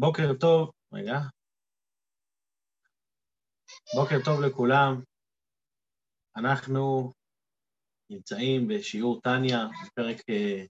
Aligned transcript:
בוקר 0.00 0.34
טוב, 0.40 0.70
רגע. 0.92 1.18
בוקר 3.94 4.16
טוב 4.24 4.40
לכולם. 4.40 5.02
אנחנו 6.36 7.12
נמצאים 8.10 8.68
בשיעור 8.68 9.20
טניה, 9.20 9.58
בפרק 9.86 10.16
אה, 10.30 10.64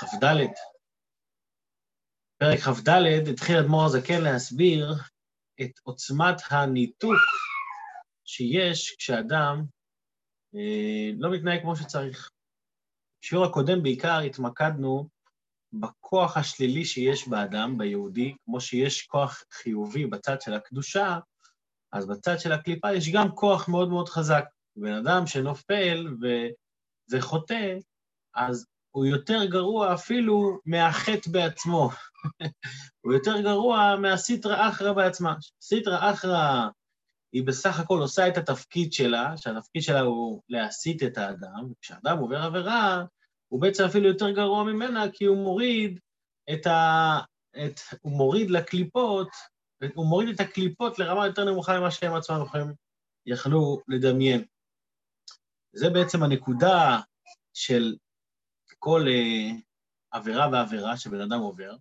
כ"ד. 0.00 0.24
פרק 2.38 2.58
כ"ד 2.58 2.88
התחיל 3.32 3.56
אדמו"ר 3.56 3.84
הזקן 3.84 4.22
להסביר 4.24 4.84
את 5.60 5.78
עוצמת 5.82 6.36
הניתוק 6.50 7.22
שיש 8.24 8.96
כשאדם 8.98 9.64
אה, 10.54 11.10
לא 11.18 11.30
מתנהג 11.32 11.60
כמו 11.62 11.76
שצריך. 11.76 12.30
בשיעור 13.22 13.44
הקודם 13.44 13.82
בעיקר 13.82 14.18
התמקדנו 14.26 15.08
בכוח 15.72 16.36
השלילי 16.36 16.84
שיש 16.84 17.28
באדם, 17.28 17.78
ביהודי, 17.78 18.34
כמו 18.44 18.60
שיש 18.60 19.02
כוח 19.02 19.42
חיובי 19.52 20.06
בצד 20.06 20.40
של 20.40 20.54
הקדושה, 20.54 21.18
אז 21.92 22.06
בצד 22.06 22.40
של 22.40 22.52
הקליפה 22.52 22.92
יש 22.92 23.08
גם 23.08 23.34
כוח 23.34 23.68
מאוד 23.68 23.88
מאוד 23.88 24.08
חזק. 24.08 24.44
בן 24.76 24.94
אדם 24.94 25.26
שנופל 25.26 26.08
ו... 26.22 26.26
וחוטא, 27.10 27.74
אז 28.34 28.66
הוא 28.90 29.06
יותר 29.06 29.44
גרוע 29.44 29.94
אפילו 29.94 30.58
מהחטא 30.66 31.30
בעצמו. 31.30 31.90
הוא 33.04 33.12
יותר 33.12 33.40
גרוע 33.40 33.96
מהסיטרא 33.96 34.68
אחרא 34.68 34.92
בעצמה. 34.92 35.34
סיטרא 35.62 36.10
אחרא 36.12 36.68
היא 37.32 37.46
בסך 37.46 37.80
הכל 37.80 37.98
עושה 37.98 38.28
את 38.28 38.38
התפקיד 38.38 38.92
שלה, 38.92 39.36
שהתפקיד 39.36 39.82
שלה 39.82 40.00
הוא 40.00 40.42
להסית 40.48 41.02
את 41.02 41.18
האדם, 41.18 41.70
וכשאדם 41.72 42.18
עובר 42.18 42.42
עבירה, 42.42 43.04
הוא 43.48 43.60
בעצם 43.60 43.84
אפילו 43.84 44.08
יותר 44.08 44.30
גרוע 44.30 44.64
ממנה, 44.64 45.04
כי 45.12 45.24
הוא 45.24 45.36
מוריד 45.36 46.00
את 46.52 46.66
ה... 46.66 47.18
את... 47.64 47.80
הוא 48.00 48.12
מוריד 48.12 48.50
לקליפות, 48.50 49.28
הוא 49.94 50.06
מוריד 50.06 50.28
את 50.28 50.40
הקליפות 50.40 50.98
לרמה 50.98 51.26
יותר 51.26 51.44
נמוכה 51.44 51.78
ממה 51.78 51.90
שהם 51.90 52.14
עצמם 52.14 52.42
יכולים, 52.46 52.66
יכלו 53.26 53.80
לדמיין. 53.88 54.44
זה 55.72 55.90
בעצם 55.90 56.22
הנקודה 56.22 57.00
של 57.54 57.96
כל 58.78 59.04
uh, 59.06 59.62
עבירה 60.10 60.48
ועבירה 60.52 60.96
שבן 60.96 61.20
אדם 61.20 61.40
עובר, 61.40 61.76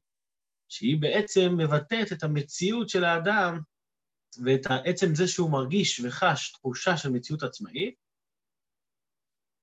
שהיא 0.69 1.01
בעצם 1.01 1.57
מבטאת 1.57 2.11
את 2.11 2.23
המציאות 2.23 2.89
של 2.89 3.03
האדם 3.03 3.59
ואת 4.45 4.61
עצם 4.85 5.15
זה 5.15 5.27
שהוא 5.27 5.51
מרגיש 5.51 5.99
וחש 5.99 6.51
תחושה 6.51 6.97
של 6.97 7.09
מציאות 7.09 7.43
עצמאית, 7.43 7.95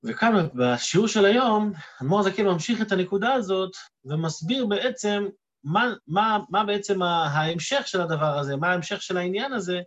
וכאן 0.05 0.47
בשיעור 0.55 1.09
של 1.09 1.25
היום, 1.25 1.73
אדמו"ר 2.03 2.21
הזקן 2.21 2.47
ממשיך 2.47 2.83
את 2.83 2.93
הנקודה 2.93 3.33
הזאת 3.33 3.73
ומסביר 4.05 4.67
בעצם 4.67 5.27
מה, 5.65 5.95
מה, 6.07 6.39
מה 6.51 6.65
בעצם 6.65 7.03
ההמשך 7.03 7.83
של 7.87 8.01
הדבר 8.01 8.39
הזה, 8.39 8.57
מה 8.57 8.69
ההמשך 8.69 9.03
של 9.03 9.17
העניין 9.17 9.53
הזה, 9.53 9.81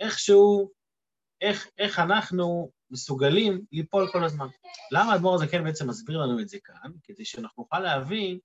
איכשהו, 0.00 0.70
איך, 1.40 1.68
איך 1.78 1.98
אנחנו 1.98 2.70
מסוגלים 2.90 3.64
ליפול 3.72 4.08
כל 4.12 4.24
הזמן. 4.24 4.46
למה 4.92 5.12
האדמו"ר 5.12 5.34
הזקן 5.34 5.64
בעצם 5.64 5.88
מסביר 5.88 6.18
לנו 6.18 6.40
את 6.40 6.48
זה 6.48 6.58
כאן? 6.64 6.90
כדי 7.02 7.24
שאנחנו 7.24 7.62
נוכל 7.62 7.80
להבין 7.80 8.38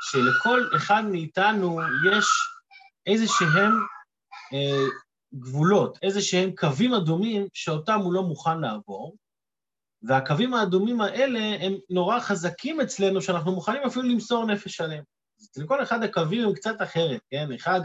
שלכל 0.00 0.76
אחד 0.76 1.02
מאיתנו 1.10 1.80
יש 2.12 2.26
איזה 3.06 3.26
שהם 3.26 3.72
אה, 4.52 4.86
גבולות, 5.34 5.98
איזה 6.02 6.20
שהם 6.22 6.50
קווים 6.56 6.94
אדומים 6.94 7.46
שאותם 7.54 7.98
הוא 8.00 8.12
לא 8.12 8.22
מוכן 8.22 8.60
לעבור, 8.60 9.16
והקווים 10.02 10.54
האדומים 10.54 11.00
האלה 11.00 11.56
הם 11.60 11.74
נורא 11.90 12.20
חזקים 12.20 12.80
אצלנו, 12.80 13.22
שאנחנו 13.22 13.52
מוכנים 13.52 13.82
אפילו 13.82 14.08
למסור 14.08 14.46
נפש 14.46 14.80
עליהם. 14.80 15.04
אז 15.40 15.62
לכל 15.62 15.82
אחד 15.82 16.02
הקווים 16.02 16.48
הם 16.48 16.54
קצת 16.54 16.82
אחרת, 16.82 17.20
כן? 17.30 17.52
אחד, 17.52 17.80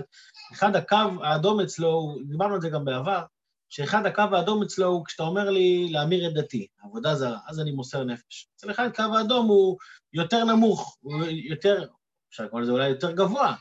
אחד 0.54 0.76
הקו 0.76 1.24
האדום 1.24 1.60
אצלו, 1.60 2.16
דיברנו 2.28 2.54
על 2.54 2.62
זה 2.62 2.70
גם 2.70 2.86
בעבר, 2.86 3.24
שאחד 3.70 4.06
הקו 4.06 4.24
האדום 4.32 4.64
אצלו 4.64 4.88
הוא 4.88 5.06
כשאתה 5.06 5.24
אומר 5.24 5.50
לי 5.50 5.90
להמיר 5.92 6.28
את 6.28 6.34
דתי, 6.34 6.68
עבודה 6.84 7.16
זרה, 7.16 7.38
אז 7.48 7.60
אני 7.60 7.72
מוסר 7.72 8.04
נפש. 8.04 8.48
אצל 8.56 8.72
אחד 8.72 8.90
קו 8.96 9.04
האדום 9.18 9.48
הוא 9.48 9.78
יותר 10.14 10.44
נמוך, 10.44 10.98
הוא 11.02 11.26
יותר, 11.26 11.86
אפשר 12.30 12.44
לקרוא 12.44 12.62
לזה 12.62 12.72
אולי 12.72 12.90
יותר 12.90 13.12
גבוה, 13.12 13.56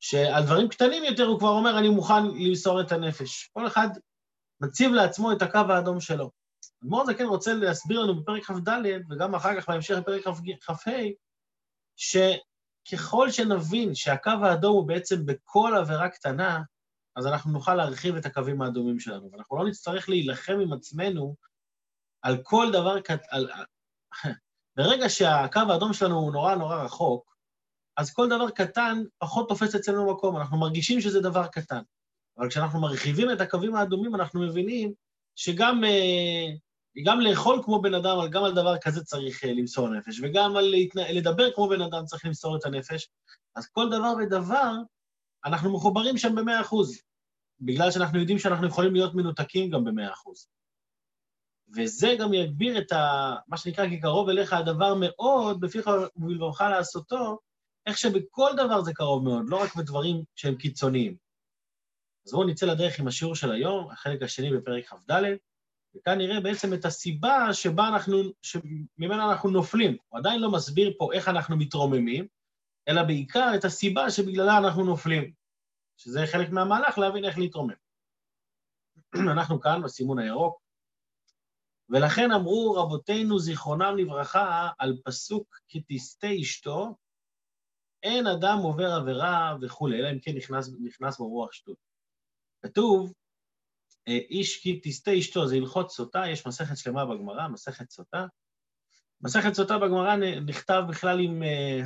שעל 0.00 0.42
דברים 0.42 0.68
קטנים 0.68 1.04
יותר 1.04 1.24
הוא 1.24 1.38
כבר 1.38 1.48
אומר, 1.48 1.78
אני 1.78 1.88
מוכן 1.88 2.26
למסור 2.26 2.80
את 2.80 2.92
הנפש. 2.92 3.50
כל 3.52 3.66
אחד 3.66 3.88
מציב 4.60 4.92
לעצמו 4.92 5.32
את 5.32 5.42
הקו 5.42 5.58
האדום 5.68 6.00
שלו. 6.00 6.30
אדמו"ר 6.84 7.06
זקן 7.06 7.24
רוצה 7.24 7.54
להסביר 7.54 8.00
לנו 8.00 8.20
בפרק 8.20 8.44
כ"ד, 8.44 8.68
וגם 9.10 9.34
אחר 9.34 9.60
כך 9.60 9.68
בהמשך 9.68 9.96
בפרק 9.98 10.22
כ"ה, 10.60 10.90
שככל 11.96 13.30
שנבין 13.30 13.94
שהקו 13.94 14.30
האדום 14.30 14.72
הוא 14.76 14.88
בעצם 14.88 15.26
בכל 15.26 15.74
עבירה 15.76 16.08
קטנה, 16.08 16.62
אז 17.16 17.26
אנחנו 17.26 17.52
נוכל 17.52 17.74
להרחיב 17.74 18.16
את 18.16 18.26
הקווים 18.26 18.62
האדומים 18.62 19.00
שלנו, 19.00 19.32
ואנחנו 19.32 19.56
לא 19.56 19.68
נצטרך 19.68 20.08
להילחם 20.08 20.58
עם 20.62 20.72
עצמנו 20.72 21.36
על 22.22 22.36
כל 22.42 22.66
דבר 22.72 23.00
קטן... 23.00 23.38
ברגע 24.76 25.08
שהקו 25.08 25.60
האדום 25.68 25.92
שלנו 25.92 26.18
הוא 26.18 26.32
נורא 26.32 26.54
נורא 26.54 26.84
רחוק, 26.84 27.36
אז 27.96 28.12
כל 28.12 28.28
דבר 28.28 28.50
קטן 28.50 29.02
פחות 29.18 29.48
תופס 29.48 29.74
אצלנו 29.74 30.12
מקום, 30.12 30.36
אנחנו 30.36 30.58
מרגישים 30.58 31.00
שזה 31.00 31.20
דבר 31.20 31.46
קטן. 31.46 31.82
אבל 32.38 32.48
כשאנחנו 32.48 32.80
מרחיבים 32.80 33.30
את 33.32 33.40
הקווים 33.40 33.74
האדומים, 33.74 34.14
אנחנו 34.14 34.40
מבינים 34.40 34.92
שגם 35.36 35.84
אה, 35.84 36.46
גם 37.02 37.20
לאכול 37.20 37.62
כמו 37.64 37.82
בן 37.82 37.94
אדם, 37.94 38.16
גם 38.30 38.44
על 38.44 38.54
דבר 38.54 38.78
כזה 38.78 39.04
צריך 39.04 39.44
אה, 39.44 39.52
למסור 39.52 39.88
נפש, 39.88 40.20
וגם 40.22 40.56
על 40.56 40.64
להתנה, 40.64 41.12
לדבר 41.12 41.52
כמו 41.54 41.68
בן 41.68 41.80
אדם 41.80 42.04
צריך 42.04 42.24
למסור 42.24 42.56
את 42.56 42.64
הנפש. 42.64 43.08
אז 43.56 43.68
כל 43.68 43.86
דבר 43.90 44.12
ודבר, 44.22 44.72
אנחנו 45.44 45.72
מחוברים 45.72 46.18
שם 46.18 46.34
במאה 46.34 46.60
אחוז, 46.60 47.02
בגלל 47.60 47.90
שאנחנו 47.90 48.18
יודעים 48.18 48.38
שאנחנו 48.38 48.66
יכולים 48.66 48.94
להיות 48.94 49.14
מנותקים 49.14 49.70
גם 49.70 49.84
במאה 49.84 50.12
אחוז. 50.12 50.46
וזה 51.76 52.16
גם 52.18 52.34
יגביר 52.34 52.78
את 52.78 52.92
ה... 52.92 53.34
מה 53.48 53.56
שנקרא, 53.56 53.88
כי 53.88 54.00
קרוב 54.00 54.28
אליך 54.28 54.52
הדבר 54.52 54.94
מאוד, 55.00 55.60
בפיך 55.60 55.90
ובלבבך 56.16 56.60
לעשותו, 56.60 57.38
איך 57.86 57.98
שבכל 57.98 58.50
דבר 58.56 58.82
זה 58.82 58.92
קרוב 58.94 59.24
מאוד, 59.24 59.44
לא 59.48 59.62
רק 59.62 59.76
בדברים 59.76 60.24
שהם 60.34 60.54
קיצוניים. 60.54 61.16
אז 62.26 62.32
בואו 62.32 62.46
נצא 62.46 62.66
לדרך 62.66 63.00
עם 63.00 63.08
השיעור 63.08 63.34
של 63.34 63.52
היום, 63.52 63.90
החלק 63.90 64.22
השני 64.22 64.56
בפרק 64.56 64.86
כ"ד, 64.86 65.22
וכאן 65.96 66.18
נראה 66.18 66.40
בעצם 66.40 66.74
את 66.74 66.84
הסיבה 66.84 67.48
שבה 67.52 67.88
אנחנו, 67.88 68.22
שממנה 68.42 69.30
אנחנו 69.30 69.50
נופלים. 69.50 69.96
הוא 70.08 70.18
עדיין 70.18 70.40
לא 70.40 70.50
מסביר 70.52 70.94
פה 70.98 71.12
איך 71.12 71.28
אנחנו 71.28 71.56
מתרוממים, 71.56 72.26
אלא 72.88 73.02
בעיקר 73.02 73.52
את 73.58 73.64
הסיבה 73.64 74.10
שבגללה 74.10 74.58
אנחנו 74.58 74.84
נופלים, 74.84 75.32
שזה 75.96 76.26
חלק 76.26 76.50
מהמהלך 76.50 76.98
להבין 76.98 77.24
איך 77.24 77.38
להתרומם. 77.38 77.74
אנחנו 79.32 79.60
כאן 79.60 79.82
בסימון 79.82 80.18
הירוק, 80.18 80.60
ולכן 81.88 82.32
אמרו 82.32 82.74
רבותינו 82.78 83.38
זיכרונם 83.38 83.96
לברכה 83.96 84.70
על 84.78 84.96
פסוק 85.04 85.60
כי 85.68 85.82
תסטה 85.88 86.28
אשתו, 86.40 86.96
אין 88.02 88.26
אדם 88.26 88.58
עובר 88.62 88.92
עבירה 88.92 89.56
וכולי, 89.62 90.00
אלא 90.00 90.10
אם 90.10 90.18
כן 90.18 90.32
נכנס, 90.36 90.70
נכנס 90.80 91.18
בו 91.18 91.28
רוח 91.28 91.52
שטות. 91.52 91.76
כתוב, 92.62 93.12
איש 94.06 94.62
כי 94.62 94.80
תסטה 94.82 95.10
אשתו, 95.18 95.48
זה 95.48 95.56
הלכות 95.56 95.90
סוטה, 95.90 96.22
יש 96.28 96.46
מסכת 96.46 96.76
שלמה 96.76 97.06
בגמרא, 97.06 97.48
מסכת 97.48 97.90
סוטה. 97.90 98.26
מסכת 99.20 99.54
סוטה 99.54 99.78
בגמרא 99.78 100.16
נכתב 100.46 100.82
בכלל 100.88 101.20
עם, 101.20 101.42
אה, 101.42 101.80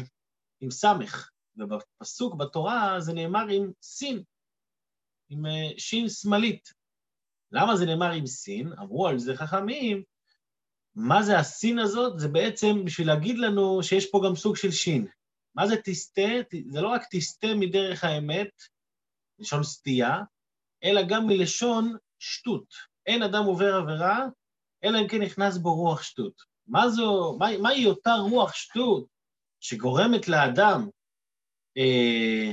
עם 0.61 0.71
סמך, 0.71 1.31
ובפסוק 1.57 2.35
בתורה 2.35 3.01
זה 3.01 3.13
נאמר 3.13 3.49
עם 3.49 3.73
סין, 3.83 4.23
עם 5.29 5.47
אה, 5.47 5.71
שין 5.79 6.09
שמאלית. 6.09 6.73
למה 7.53 7.77
זה 7.77 7.87
נאמר 7.87 8.11
עם 8.11 8.27
סין? 8.27 8.73
אמרו 8.73 9.09
על 9.09 9.19
זה 9.19 9.37
חכמים, 9.37 10.03
מה 10.95 11.23
זה 11.23 11.39
הסין 11.39 11.79
הזאת? 11.79 12.19
זה 12.19 12.29
בעצם 12.29 12.85
בשביל 12.85 13.07
להגיד 13.07 13.39
לנו 13.39 13.83
שיש 13.83 14.11
פה 14.11 14.21
גם 14.27 14.37
סוג 14.37 14.57
של 14.57 14.71
שין. 14.71 15.07
מה 15.55 15.67
זה 15.67 15.75
תסטה? 15.85 16.23
זה 16.69 16.81
לא 16.81 16.89
רק 16.89 17.03
תסטה 17.11 17.49
מדרך 17.55 18.05
האמת, 18.05 18.51
לשון 19.39 19.63
סטייה, 19.63 20.17
אלא 20.85 21.01
גם 21.09 21.27
מלשון 21.27 21.97
שטות. 22.19 22.75
אין 23.07 23.23
אדם 23.23 23.45
עובר 23.45 23.75
עבירה, 23.75 24.27
אלא 24.85 24.99
אם 25.01 25.09
כן 25.09 25.23
נכנס 25.23 25.57
בו 25.57 25.75
רוח 25.75 26.03
שטות. 26.03 26.43
מה 26.67 26.89
זו, 26.89 27.37
מה, 27.39 27.59
מהי 27.59 27.87
אותה 27.87 28.15
רוח 28.15 28.55
שטות 28.55 29.07
שגורמת 29.61 30.29
לאדם, 30.29 30.89
אה, 31.79 32.53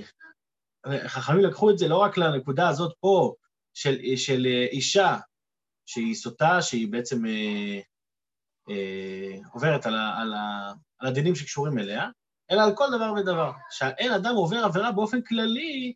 חכמים 1.08 1.44
לקחו 1.44 1.70
את 1.70 1.78
זה 1.78 1.88
לא 1.88 1.98
רק 1.98 2.18
לנקודה 2.18 2.70
הזאת 2.70 2.96
פה, 3.00 3.34
של, 3.74 3.98
של 4.16 4.46
אישה 4.72 5.18
שהיא 5.86 6.16
סוטה, 6.16 6.62
שהיא 6.62 6.92
בעצם 6.92 7.26
אה, 7.26 7.80
אה, 8.70 9.38
עוברת 9.54 9.86
על, 9.86 9.96
ה, 9.96 10.22
על, 10.22 10.34
ה, 10.34 10.74
על 11.00 11.08
הדינים 11.08 11.36
שקשורים 11.36 11.80
אליה, 11.80 12.10
אלא 12.52 12.62
על 12.62 12.76
כל 12.76 12.88
דבר 12.96 13.14
ודבר. 13.14 13.52
שאין 13.72 14.12
אדם 14.12 14.36
עובר 14.36 14.58
עבירה 14.58 14.92
באופן 14.92 15.22
כללי, 15.22 15.94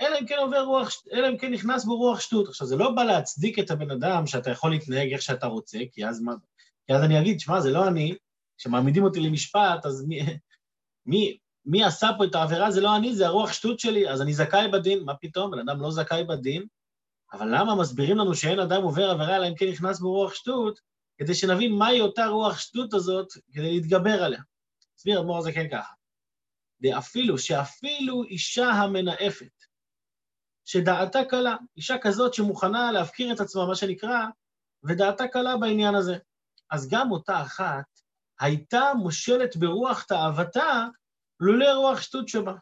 אלא 0.00 0.18
אם 0.20 0.26
כן 0.26 0.38
עובר 0.38 0.64
רוח, 0.64 0.90
אלא 1.12 1.28
אם 1.28 1.38
כן 1.38 1.52
נכנס 1.52 1.84
בו 1.84 1.96
רוח 1.96 2.20
שטות. 2.20 2.48
עכשיו, 2.48 2.66
זה 2.66 2.76
לא 2.76 2.90
בא 2.90 3.04
להצדיק 3.04 3.58
את 3.58 3.70
הבן 3.70 3.90
אדם 3.90 4.26
שאתה 4.26 4.50
יכול 4.50 4.70
להתנהג 4.70 5.12
איך 5.12 5.22
שאתה 5.22 5.46
רוצה, 5.46 5.78
כי 5.92 6.06
אז, 6.06 6.20
מה, 6.20 6.32
כי 6.86 6.94
אז 6.94 7.02
אני 7.02 7.20
אגיד, 7.20 7.40
שמע, 7.40 7.60
זה 7.60 7.70
לא 7.70 7.88
אני, 7.88 8.16
כשמעמידים 8.58 9.04
אותי 9.04 9.20
למשפט, 9.20 9.86
אז 9.86 10.04
מי, 10.08 10.20
מי, 11.06 11.38
מי 11.64 11.84
עשה 11.84 12.10
פה 12.18 12.24
את 12.24 12.34
העבירה 12.34 12.70
זה 12.70 12.80
לא 12.80 12.96
אני, 12.96 13.14
זה 13.14 13.26
הרוח 13.26 13.52
שטות 13.52 13.80
שלי, 13.80 14.10
אז 14.10 14.22
אני 14.22 14.34
זכאי 14.34 14.68
בדין. 14.68 15.04
מה 15.04 15.14
פתאום, 15.14 15.50
בן 15.50 15.58
אדם 15.58 15.80
לא 15.80 15.90
זכאי 15.90 16.24
בדין, 16.24 16.66
אבל 17.32 17.48
למה 17.50 17.74
מסבירים 17.74 18.16
לנו 18.16 18.34
שאין 18.34 18.60
אדם 18.60 18.82
עובר 18.82 19.10
עבירה 19.10 19.36
אלא 19.36 19.48
אם 19.48 19.54
כן 19.54 19.68
נכנס 19.68 20.00
ברוח 20.00 20.34
שטות? 20.34 20.80
כדי 21.18 21.34
שנבין 21.34 21.72
מהי 21.72 22.00
אותה 22.00 22.26
רוח 22.26 22.58
שטות 22.58 22.94
הזאת, 22.94 23.32
כדי 23.52 23.72
להתגבר 23.72 24.24
עליה. 24.24 24.40
הסביר 24.98 25.20
אדמו"ר 25.20 25.52
כן 25.52 25.68
ככה. 25.70 25.92
ואפילו, 26.80 27.38
שאפילו 27.38 28.24
אישה 28.24 28.66
המנאפת, 28.66 29.64
שדעתה 30.64 31.18
קלה, 31.28 31.56
אישה 31.76 31.94
כזאת 32.00 32.34
שמוכנה 32.34 32.92
להפקיר 32.92 33.34
את 33.34 33.40
עצמה, 33.40 33.66
מה 33.66 33.74
שנקרא, 33.74 34.26
ודעתה 34.84 35.28
קלה 35.28 35.56
בעניין 35.56 35.94
הזה. 35.94 36.16
אז 36.70 36.88
גם 36.90 37.10
אותה 37.10 37.42
אחת 37.42 37.84
הייתה 38.40 38.82
מושלת 38.98 39.56
ברוח 39.56 40.02
תאוותה, 40.02 40.86
לולא 41.40 41.74
רוח 41.74 42.00
שטות 42.00 42.28
שבה. 42.28 42.54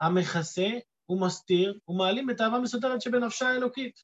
המכסה 0.00 0.68
ומסתיר 1.08 1.78
ומעלים 1.88 2.30
את 2.30 2.40
האהבה 2.40 2.58
מסודרת 2.58 3.00
שבנפשה 3.00 3.48
האלוקית. 3.48 4.02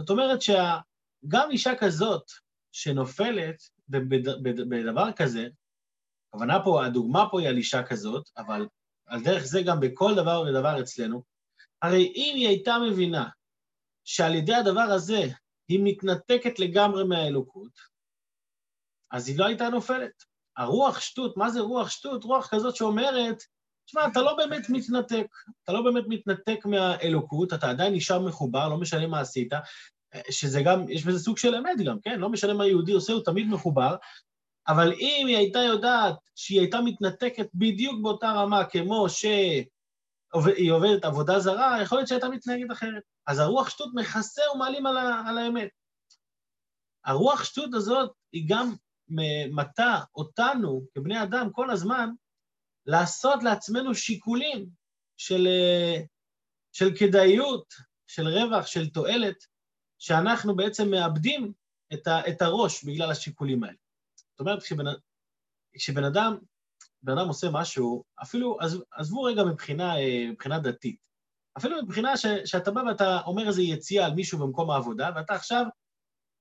זאת 0.00 0.10
אומרת 0.10 0.42
שגם 0.42 1.50
אישה 1.50 1.70
כזאת 1.80 2.22
שנופלת 2.72 3.56
בדבר 4.68 5.12
כזה, 5.12 5.48
הכוונה 6.28 6.64
פה, 6.64 6.86
הדוגמה 6.86 7.24
פה 7.30 7.40
היא 7.40 7.48
על 7.48 7.56
אישה 7.56 7.82
כזאת, 7.82 8.28
אבל 8.36 8.66
על 9.06 9.22
דרך 9.22 9.44
זה 9.44 9.60
גם 9.66 9.80
בכל 9.80 10.14
דבר 10.14 10.40
ודבר 10.40 10.80
אצלנו, 10.80 11.22
הרי 11.82 12.12
אם 12.16 12.32
היא 12.36 12.48
הייתה 12.48 12.76
מבינה 12.78 13.28
שעל 14.04 14.34
ידי 14.34 14.54
הדבר 14.54 14.80
הזה 14.80 15.28
היא 15.68 15.80
מתנתקת 15.84 16.58
לגמרי 16.58 17.04
מהאלוקות, 17.04 17.72
אז 19.12 19.28
היא 19.28 19.38
לא 19.38 19.46
הייתה 19.46 19.68
נופלת. 19.68 20.22
הרוח 20.56 21.00
שטות, 21.00 21.36
מה 21.36 21.50
זה 21.50 21.60
רוח 21.60 21.90
שטות? 21.90 22.24
רוח 22.24 22.48
כזאת 22.50 22.76
שאומרת, 22.76 23.42
תשמע, 23.86 24.06
אתה 24.06 24.22
לא 24.22 24.36
באמת 24.36 24.70
מתנתק, 24.70 25.26
אתה 25.64 25.72
לא 25.72 25.82
באמת 25.82 26.04
מתנתק 26.08 26.66
מהאלוקות, 26.66 27.52
אתה 27.52 27.70
עדיין 27.70 27.94
נשאר 27.94 28.20
מחובר, 28.20 28.68
לא 28.68 28.76
משנה 28.76 29.06
מה 29.06 29.20
עשית, 29.20 29.52
שזה 30.30 30.62
גם, 30.64 30.88
יש 30.88 31.04
בזה 31.04 31.18
סוג 31.18 31.38
של 31.38 31.54
אמת 31.54 31.78
גם, 31.86 32.00
כן? 32.00 32.20
לא 32.20 32.28
משנה 32.28 32.54
מה 32.54 32.66
יהודי 32.66 32.92
עושה, 32.92 33.12
הוא 33.12 33.24
תמיד 33.24 33.46
מחובר, 33.46 33.96
אבל 34.68 34.92
אם 34.92 35.24
היא 35.26 35.36
הייתה 35.36 35.58
יודעת 35.58 36.14
שהיא 36.34 36.60
הייתה 36.60 36.80
מתנתקת 36.80 37.46
בדיוק 37.54 38.02
באותה 38.02 38.32
רמה 38.32 38.64
כמו 38.64 39.08
שהיא 40.44 40.72
עובדת 40.72 41.04
עבודה 41.04 41.38
זרה, 41.38 41.82
יכול 41.82 41.98
להיות 41.98 42.08
שהייתה 42.08 42.28
מתנהגת 42.28 42.72
אחרת. 42.72 43.02
אז 43.26 43.38
הרוח 43.38 43.70
שטות 43.70 43.88
מכסה 43.94 44.42
ומעלים 44.54 44.86
על, 44.86 44.96
ה, 44.96 45.22
על 45.26 45.38
האמת. 45.38 45.68
הרוח 47.04 47.44
שטות 47.44 47.74
הזאת 47.74 48.12
היא 48.32 48.48
גם 48.48 48.74
מטה 49.50 50.00
אותנו 50.14 50.86
כבני 50.94 51.22
אדם 51.22 51.48
כל 51.52 51.70
הזמן 51.70 52.10
לעשות 52.86 53.42
לעצמנו 53.42 53.94
שיקולים 53.94 54.68
של, 55.16 55.48
של 56.72 56.96
כדאיות, 56.98 57.74
של 58.06 58.28
רווח, 58.28 58.66
של 58.66 58.88
תועלת, 58.88 59.36
שאנחנו 59.98 60.56
בעצם 60.56 60.90
מאבדים 60.90 61.52
את, 61.92 62.06
ה, 62.06 62.28
את 62.28 62.42
הראש 62.42 62.84
בגלל 62.84 63.10
השיקולים 63.10 63.64
האלה. 63.64 63.76
זאת 64.30 64.40
אומרת, 64.40 64.62
כשבן, 64.62 64.84
כשבן 65.72 66.04
אדם, 66.04 66.38
בן 67.06 67.18
אדם 67.18 67.28
עושה 67.28 67.50
משהו, 67.52 68.04
אפילו, 68.22 68.58
עזבו 68.92 69.22
רגע 69.22 69.44
מבחינה, 69.44 69.94
מבחינה 70.30 70.58
דתית, 70.58 70.96
אפילו 71.58 71.82
מבחינה 71.82 72.16
ש, 72.16 72.26
שאתה 72.44 72.70
בא 72.70 72.80
ואתה 72.80 73.20
אומר 73.26 73.48
איזו 73.48 73.62
יציאה 73.62 74.06
על 74.06 74.14
מישהו 74.14 74.38
במקום 74.38 74.70
העבודה, 74.70 75.10
ואתה 75.16 75.34
עכשיו 75.34 75.66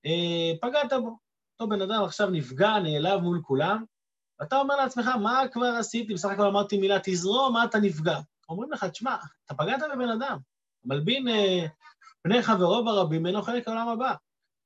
אה, 0.06 0.52
פגעת 0.62 0.94
בו. 0.94 1.18
אותו 1.54 1.70
בן 1.70 1.82
אדם 1.82 2.04
עכשיו 2.04 2.30
נפגע, 2.30 2.80
נעלב 2.80 3.22
מול 3.22 3.42
כולם, 3.44 3.84
ואתה 4.40 4.60
אומר 4.60 4.76
לעצמך, 4.76 5.08
מה 5.08 5.42
כבר 5.52 5.66
עשיתי? 5.66 6.14
בסך 6.14 6.30
הכל 6.30 6.46
אמרתי 6.46 6.78
מילה, 6.78 6.98
תזרום, 7.04 7.54
מה 7.54 7.64
אתה 7.64 7.80
נפגע? 7.80 8.20
אומרים 8.50 8.72
לך, 8.72 8.84
תשמע, 8.84 9.16
אתה 9.46 9.54
פגעת 9.54 9.82
בבן 9.96 10.10
אדם, 10.10 10.38
מלבין 10.86 11.28
אה, 11.28 11.66
פני 12.22 12.42
חברו 12.42 12.86
ברבים, 12.86 13.26
אינו 13.26 13.42
חלק 13.42 13.68
העולם 13.68 13.88
הבא. 13.88 14.14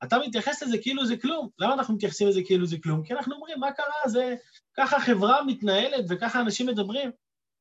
אתה 0.04 0.18
מתייחס 0.28 0.64
לזה 0.64 0.78
כאילו 0.78 1.06
זה 1.06 1.18
כלום. 1.18 1.50
למה 1.60 1.74
אנחנו 1.74 1.94
מתייחסים 1.94 2.28
לזה 2.28 2.42
כאילו 2.46 2.66
זה 2.66 2.78
כלום? 2.84 3.04
כי 3.04 3.14
אנחנו 3.14 3.36
אומרים, 3.36 3.60
מה 3.60 3.72
קרה? 3.72 4.10
זה... 4.10 4.36
ככה 4.78 5.00
חברה 5.00 5.44
מתנהלת 5.44 6.06
וככה 6.10 6.42
אנשים 6.42 6.68
מדברים. 6.68 7.12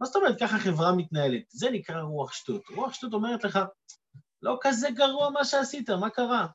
מה 0.01 0.07
זאת 0.07 0.17
אומרת 0.17 0.41
ככה 0.41 0.59
חברה 0.59 0.93
מתנהלת? 0.93 1.43
זה 1.49 1.71
נקרא 1.71 2.01
רוח 2.01 2.33
שטות. 2.33 2.63
רוח 2.77 2.95
שטות 2.95 3.13
אומרת 3.13 3.45
לך, 3.45 3.59
לא 4.43 4.59
כזה 4.61 4.89
גרוע 4.91 5.31
מה 5.31 5.45
שעשית, 5.45 5.91
מה 5.91 6.11
קרה? 6.11 6.47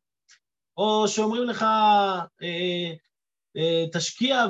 או 0.78 1.08
שאומרים 1.08 1.44
לך, 1.44 1.64
אה, 2.42 2.94
אה, 3.58 3.86
תשקיע 3.94 4.46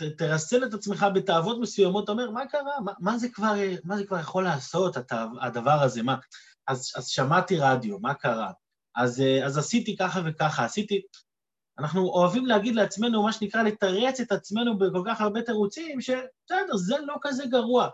ותרסן 0.00 0.64
את 0.64 0.74
עצמך 0.74 1.06
בתאוות 1.14 1.58
מסוימות, 1.60 2.04
אתה 2.04 2.12
אומר, 2.12 2.30
מה 2.30 2.46
קרה? 2.46 2.80
מה, 2.84 2.92
מה, 2.98 3.18
זה 3.18 3.28
כבר, 3.28 3.54
מה 3.84 3.96
זה 3.96 4.06
כבר 4.06 4.18
יכול 4.18 4.44
לעשות, 4.44 4.96
הדבר 5.40 5.82
הזה? 5.82 6.02
מה? 6.02 6.16
אז, 6.66 6.92
אז 6.96 7.08
שמעתי 7.08 7.58
רדיו, 7.58 7.98
מה 7.98 8.14
קרה? 8.14 8.52
אז, 8.98 9.20
אה, 9.20 9.46
אז 9.46 9.58
עשיתי 9.58 9.96
ככה 9.96 10.20
וככה, 10.26 10.64
עשיתי... 10.64 11.02
אנחנו 11.78 12.08
אוהבים 12.08 12.46
להגיד 12.46 12.74
לעצמנו, 12.74 13.22
מה 13.22 13.32
שנקרא, 13.32 13.62
לתרץ 13.62 14.20
את 14.20 14.32
עצמנו 14.32 14.78
בכל 14.78 15.02
כך 15.06 15.20
הרבה 15.20 15.42
תירוצים, 15.42 16.00
שבסדר, 16.00 16.76
זה 16.76 16.96
לא 17.00 17.14
כזה 17.22 17.46
גרוע. 17.46 17.88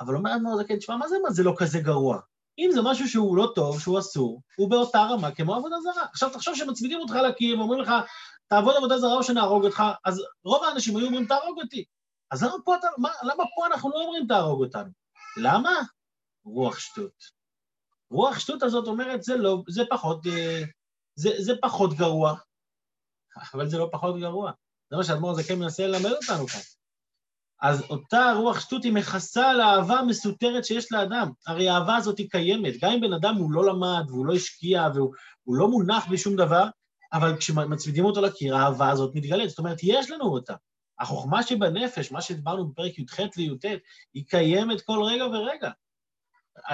אבל 0.00 0.16
אומר 0.16 0.36
אדמו"ר 0.36 0.62
זקן, 0.62 0.76
תשמע, 0.76 0.96
מה 0.96 1.08
זה 1.08 1.16
מה 1.22 1.30
זה 1.30 1.42
לא 1.42 1.54
כזה 1.58 1.80
גרוע? 1.80 2.18
אם 2.58 2.70
זה 2.72 2.80
משהו 2.82 3.08
שהוא 3.08 3.36
לא 3.36 3.52
טוב, 3.54 3.80
שהוא 3.80 3.98
אסור, 3.98 4.42
הוא 4.56 4.70
באותה 4.70 5.02
רמה 5.02 5.30
כמו 5.30 5.54
עבודה 5.54 5.76
זרה. 5.80 6.04
עכשיו, 6.12 6.30
תחשוב 6.30 6.54
שמצמידים 6.54 7.00
אותך 7.00 7.14
לקיר 7.14 7.58
ואומרים 7.58 7.80
לך, 7.80 7.92
תעבוד 8.48 8.76
עבודה 8.76 8.98
זרה 8.98 9.14
או 9.14 9.22
שנהרוג 9.22 9.64
אותך, 9.64 9.82
אז 10.04 10.22
רוב 10.44 10.64
האנשים 10.64 10.96
היו 10.96 11.06
אומרים, 11.06 11.26
תהרוג 11.26 11.60
אותי. 11.62 11.84
אז 12.30 12.42
למה 12.42 12.54
פה, 12.64 12.76
אתה, 12.76 12.88
מה, 12.98 13.10
למה 13.22 13.44
פה 13.56 13.66
אנחנו 13.66 13.90
לא 13.90 14.04
אומרים, 14.04 14.26
תהרוג 14.26 14.64
אותנו? 14.64 14.90
למה? 15.36 15.72
רוח 16.44 16.78
שטות. 16.78 17.39
רוח 18.10 18.38
שטות 18.38 18.62
הזאת 18.62 18.86
אומרת, 18.88 19.22
זה 19.22 19.36
לא, 19.36 19.62
זה 19.68 19.82
פחות, 19.90 20.26
אה, 20.26 20.62
זה, 21.14 21.30
זה 21.38 21.52
פחות 21.62 21.94
גרוע, 21.94 22.34
אבל 23.54 23.68
זה 23.68 23.78
לא 23.78 23.88
פחות 23.92 24.20
גרוע. 24.20 24.52
זה 24.90 24.96
מה 24.96 25.04
שהאדמו"ר 25.04 25.30
הזה 25.30 25.42
כן 25.44 25.58
מנסה 25.58 25.86
ללמד 25.86 26.10
אותנו 26.10 26.46
כאן. 26.46 26.60
אז 27.62 27.82
אותה 27.90 28.32
רוח 28.36 28.60
שטות 28.60 28.84
היא 28.84 28.92
מכסה 28.92 29.50
על 29.50 29.60
האהבה 29.60 29.98
המסותרת 29.98 30.64
שיש 30.64 30.92
לאדם. 30.92 31.30
הרי 31.46 31.68
האהבה 31.68 31.96
הזאת 31.96 32.18
היא 32.18 32.30
קיימת. 32.30 32.74
גם 32.82 32.92
אם 32.92 33.00
בן 33.00 33.12
אדם 33.12 33.34
הוא 33.34 33.52
לא 33.52 33.66
למד 33.66 34.04
והוא 34.08 34.26
לא 34.26 34.34
השקיע 34.34 34.88
והוא 34.94 35.56
לא 35.56 35.68
מונח 35.68 36.06
בשום 36.10 36.36
דבר, 36.36 36.66
אבל 37.12 37.36
כשמצמידים 37.36 38.04
אותו 38.04 38.20
לקיר, 38.20 38.56
האהבה 38.56 38.90
הזאת 38.90 39.14
מתגלית. 39.14 39.50
זאת 39.50 39.58
אומרת, 39.58 39.78
יש 39.82 40.10
לנו 40.10 40.24
אותה. 40.24 40.54
החוכמה 41.00 41.42
שבנפש, 41.42 42.12
מה 42.12 42.22
שדיברנו 42.22 42.68
בפרק 42.68 42.98
י"ח 42.98 43.20
וי"ט, 43.36 43.64
היא 44.14 44.24
קיימת 44.28 44.80
כל 44.80 45.02
רגע 45.02 45.26
ורגע. 45.26 45.70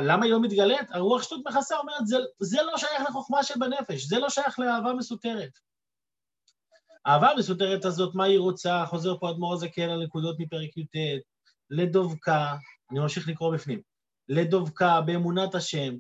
למה 0.02 0.24
היא 0.24 0.32
לא 0.32 0.42
מתגלית? 0.42 0.90
הרוח 0.90 1.22
שטות 1.22 1.40
מכסה 1.46 1.78
אומרת, 1.78 2.06
זה, 2.06 2.16
זה 2.40 2.62
לא 2.62 2.76
שייך 2.76 3.02
לחוכמה 3.08 3.42
שבנפש, 3.42 4.04
זה 4.04 4.18
לא 4.18 4.28
שייך 4.28 4.58
לאהבה 4.58 4.92
מסותרת. 4.92 5.50
האהבה 7.06 7.30
המסותרת 7.30 7.84
הזאת, 7.84 8.14
מה 8.14 8.24
היא 8.24 8.38
רוצה? 8.38 8.84
חוזר 8.86 9.18
פה 9.18 9.30
אדמו"ר 9.30 9.54
הזקן 9.54 9.88
על 9.90 10.04
נקודות 10.04 10.36
מפרק 10.38 10.76
י"ט, 10.76 10.96
לדבקה, 11.70 12.54
אני 12.90 13.00
ממשיך 13.00 13.28
לקרוא 13.28 13.54
בפנים, 13.54 13.80
לדבקה 14.28 15.00
באמונת 15.00 15.54
השם, 15.54 15.94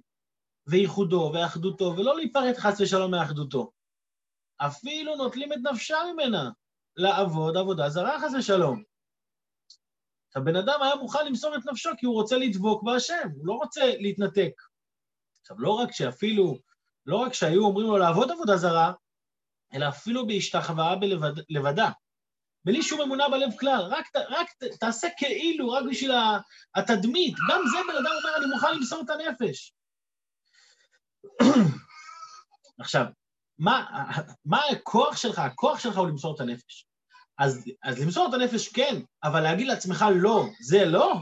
וייחודו 0.66 1.30
ואחדותו, 1.34 1.94
ולא 1.96 2.16
להיפרד 2.16 2.54
חס 2.56 2.80
ושלום 2.80 3.10
מאחדותו. 3.10 3.70
אפילו 4.56 5.16
נוטלים 5.16 5.52
את 5.52 5.58
נפשה 5.72 5.96
ממנה 6.12 6.50
לעבוד 6.96 7.56
עבודה 7.56 7.88
זרה 7.88 8.20
חס 8.20 8.32
ושלום. 8.38 8.82
הבן 10.36 10.56
אדם 10.56 10.82
היה 10.82 10.94
מוכן 10.94 11.26
למסור 11.26 11.56
את 11.56 11.60
נפשו 11.66 11.90
כי 11.98 12.06
הוא 12.06 12.14
רוצה 12.14 12.36
לדבוק 12.36 12.82
בהשם, 12.82 13.28
הוא 13.36 13.46
לא 13.46 13.52
רוצה 13.52 13.84
להתנתק. 13.98 14.62
עכשיו, 15.40 15.60
לא 15.60 15.70
רק 15.70 15.92
שאפילו, 15.92 16.58
לא 17.06 17.16
רק 17.16 17.34
שהיו 17.34 17.64
אומרים 17.64 17.86
לו 17.86 17.98
לעבוד 17.98 18.30
עבודה 18.30 18.56
זרה, 18.56 18.92
אלא 19.74 19.88
אפילו 19.88 20.26
בהשתחוואה 20.26 20.94
לבדה, 21.48 21.90
בלי 22.64 22.82
שום 22.82 23.00
אמונה 23.00 23.28
בלב 23.28 23.58
כלל, 23.60 23.82
רק, 23.90 24.06
רק 24.28 24.46
תעשה 24.80 25.08
כאילו, 25.16 25.70
רק 25.70 25.84
בשביל 25.90 26.12
התדמית. 26.74 27.34
גם 27.50 27.62
זה 27.70 27.76
בן 27.88 27.96
אדם 27.96 28.14
אומר, 28.16 28.36
אני 28.36 28.46
מוכן 28.46 28.74
למסור 28.76 29.02
את 29.04 29.10
הנפש. 29.10 29.72
עכשיו, 32.80 33.04
מה, 33.58 33.86
מה 34.44 34.60
הכוח 34.72 35.16
שלך? 35.16 35.38
הכוח 35.38 35.78
שלך 35.78 35.96
הוא 35.96 36.08
למסור 36.08 36.34
את 36.34 36.40
הנפש. 36.40 36.86
אז, 37.38 37.64
אז 37.82 38.02
למסור 38.02 38.28
את 38.28 38.34
הנפש 38.34 38.68
כן, 38.68 39.00
אבל 39.24 39.40
להגיד 39.40 39.66
לעצמך 39.66 40.04
לא, 40.14 40.44
זה 40.60 40.84
לא. 40.84 41.14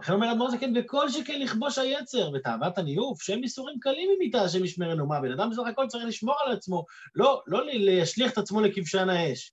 לכן 0.00 0.12
אומר 0.12 0.32
אדמו"ר 0.32 0.50
זקן, 0.50 0.72
וכל 0.76 1.08
שכן 1.10 1.40
לכבוש 1.40 1.78
היצר, 1.78 2.30
ותאוות 2.30 2.78
הניאוף, 2.78 3.22
שהם 3.22 3.42
איסורים 3.42 3.80
קלים 3.80 4.10
ממיתה, 4.14 4.42
השם 4.42 4.64
ישמרנו. 4.64 5.06
מה, 5.06 5.20
בן 5.20 5.32
אדם 5.32 5.50
בסך 5.50 5.62
הכל 5.68 5.86
צריך 5.88 6.04
לשמור 6.04 6.36
על 6.46 6.52
עצמו, 6.52 6.84
לא, 7.14 7.42
לא 7.46 7.60
להשליך 7.66 8.32
את 8.32 8.38
עצמו 8.38 8.60
לכבשן 8.60 9.08
האש. 9.08 9.52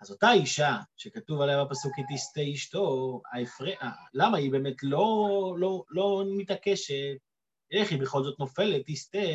אז 0.00 0.10
אותה 0.10 0.32
אישה, 0.32 0.76
שכתוב 0.96 1.40
עליה 1.40 1.64
בפסוק, 1.64 1.92
היא 1.96 2.04
תסטה 2.16 2.40
אשתו, 2.54 3.20
ההפרע, 3.32 3.90
למה 4.14 4.38
היא 4.38 4.52
באמת 4.52 4.82
לא, 4.82 5.28
לא, 5.58 5.84
לא 5.90 6.24
מתעקשת? 6.36 7.16
איך 7.70 7.90
היא 7.90 8.00
בכל 8.00 8.22
זאת 8.22 8.38
נופלת, 8.38 8.82
תסטה? 8.86 9.28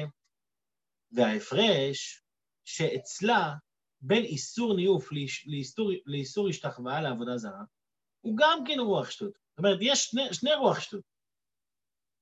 וההפרש 1.12 2.22
שאצלה 2.66 3.54
בין 4.06 4.24
איסור 4.24 4.76
ניאוף 4.76 5.10
לאיסור, 5.46 5.92
לאיסור 6.06 6.50
השתחוואה 6.50 7.02
לעבודה 7.02 7.38
זרה, 7.38 7.64
הוא 8.22 8.38
גם 8.38 8.64
כן 8.68 8.80
רוח 8.80 9.10
שטות. 9.10 9.32
זאת 9.34 9.58
אומרת, 9.60 9.78
יש 9.82 10.04
שני, 10.04 10.34
שני 10.34 10.54
רוח 10.54 10.80
שטות. 10.80 11.02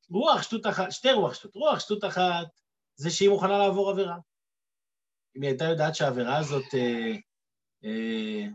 רוח 0.09 0.43
שטות 0.43 0.67
אחת, 0.67 0.91
שתי 0.91 1.11
רוח 1.11 1.33
שטות. 1.33 1.55
רוח 1.55 1.79
שטות 1.79 2.03
אחת 2.03 2.47
זה 2.95 3.09
שהיא 3.09 3.29
מוכנה 3.29 3.57
לעבור 3.57 3.89
עבירה. 3.89 4.17
אם 5.35 5.41
היא 5.41 5.50
הייתה 5.50 5.65
יודעת 5.65 5.95
שהעבירה 5.95 6.38
הזאת, 6.38 6.73
אה, 6.73 7.15
אה, 7.83 8.47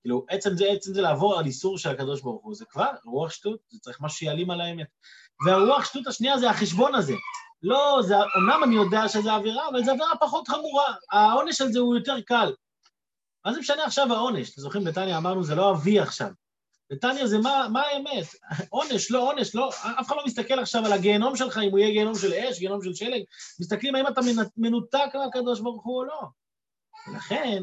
כאילו, 0.00 0.26
עצם 0.28 0.50
זה, 0.56 0.64
עצם 0.72 0.94
זה 0.94 1.02
לעבור 1.02 1.38
על 1.38 1.46
איסור 1.46 1.78
של 1.78 1.88
הקדוש 1.90 2.22
ברוך 2.22 2.44
הוא, 2.44 2.54
זה 2.54 2.64
כבר 2.64 2.90
רוח 3.04 3.30
שטות, 3.30 3.60
זה 3.68 3.80
צריך 3.80 4.00
משהו 4.00 4.18
שיעלים 4.18 4.50
על 4.50 4.60
האמת. 4.60 4.88
והרוח 5.46 5.84
שטות 5.84 6.06
השנייה 6.06 6.38
זה 6.38 6.50
החשבון 6.50 6.94
הזה. 6.94 7.14
לא, 7.62 8.00
זה, 8.02 8.14
אומנם 8.36 8.64
אני 8.64 8.74
יודע 8.74 9.08
שזה 9.08 9.32
עבירה, 9.32 9.68
אבל 9.68 9.84
זו 9.84 9.90
עבירה 9.90 10.16
פחות 10.20 10.48
חמורה. 10.48 10.94
העונש 11.12 11.60
על 11.60 11.72
זה 11.72 11.78
הוא 11.78 11.96
יותר 11.96 12.20
קל. 12.20 12.52
מה 13.44 13.52
זה 13.52 13.60
משנה 13.60 13.84
עכשיו 13.84 14.12
העונש? 14.12 14.50
אתם 14.50 14.60
זוכרים, 14.60 14.84
בטניה 14.84 15.18
אמרנו, 15.18 15.44
זה 15.44 15.54
לא 15.54 15.70
אבי 15.70 16.00
עכשיו. 16.00 16.30
בטניה 16.90 17.26
זה 17.26 17.38
מה, 17.38 17.66
מה 17.72 17.82
האמת? 17.82 18.26
עונש, 18.68 19.10
לא 19.10 19.30
עונש, 19.30 19.54
לא, 19.54 19.68
אף 19.68 20.06
אחד 20.06 20.16
לא 20.16 20.22
מסתכל 20.26 20.58
עכשיו 20.58 20.86
על 20.86 20.92
הגיהנום 20.92 21.36
שלך, 21.36 21.58
אם 21.58 21.70
הוא 21.70 21.78
יהיה 21.78 21.90
גיהנום 21.90 22.14
של 22.14 22.32
אש, 22.32 22.58
גיהנום 22.58 22.82
של 22.82 22.94
שלג, 22.94 23.22
מסתכלים 23.60 23.94
האם 23.94 24.06
אתה 24.06 24.20
מנותק 24.56 25.08
מהקדוש 25.14 25.60
ברוך 25.60 25.84
הוא 25.84 25.98
או 25.98 26.04
לא. 26.04 26.20
ולכן, 27.08 27.62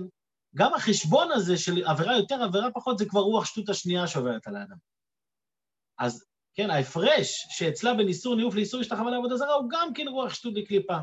גם 0.55 0.73
החשבון 0.73 1.31
הזה 1.31 1.57
של 1.57 1.85
עבירה 1.85 2.17
יותר, 2.17 2.43
עבירה 2.43 2.71
פחות, 2.71 2.97
זה 2.97 3.05
כבר 3.05 3.19
רוח 3.19 3.45
שטות 3.45 3.69
השנייה 3.69 4.07
שעוברת 4.07 4.47
על 4.47 4.55
האדם. 4.55 4.77
אז 5.99 6.25
כן, 6.53 6.69
ההפרש 6.69 7.45
שאצלה 7.49 7.93
בין 7.93 8.07
איסור 8.07 8.35
ניאוף 8.35 8.55
לאיסור 8.55 8.81
השתחווה 8.81 9.11
לעבודה 9.11 9.37
זרה 9.37 9.53
הוא 9.53 9.69
גם 9.69 9.93
כן 9.93 10.07
רוח 10.07 10.33
שטות 10.33 10.53
לקליפה, 10.55 10.97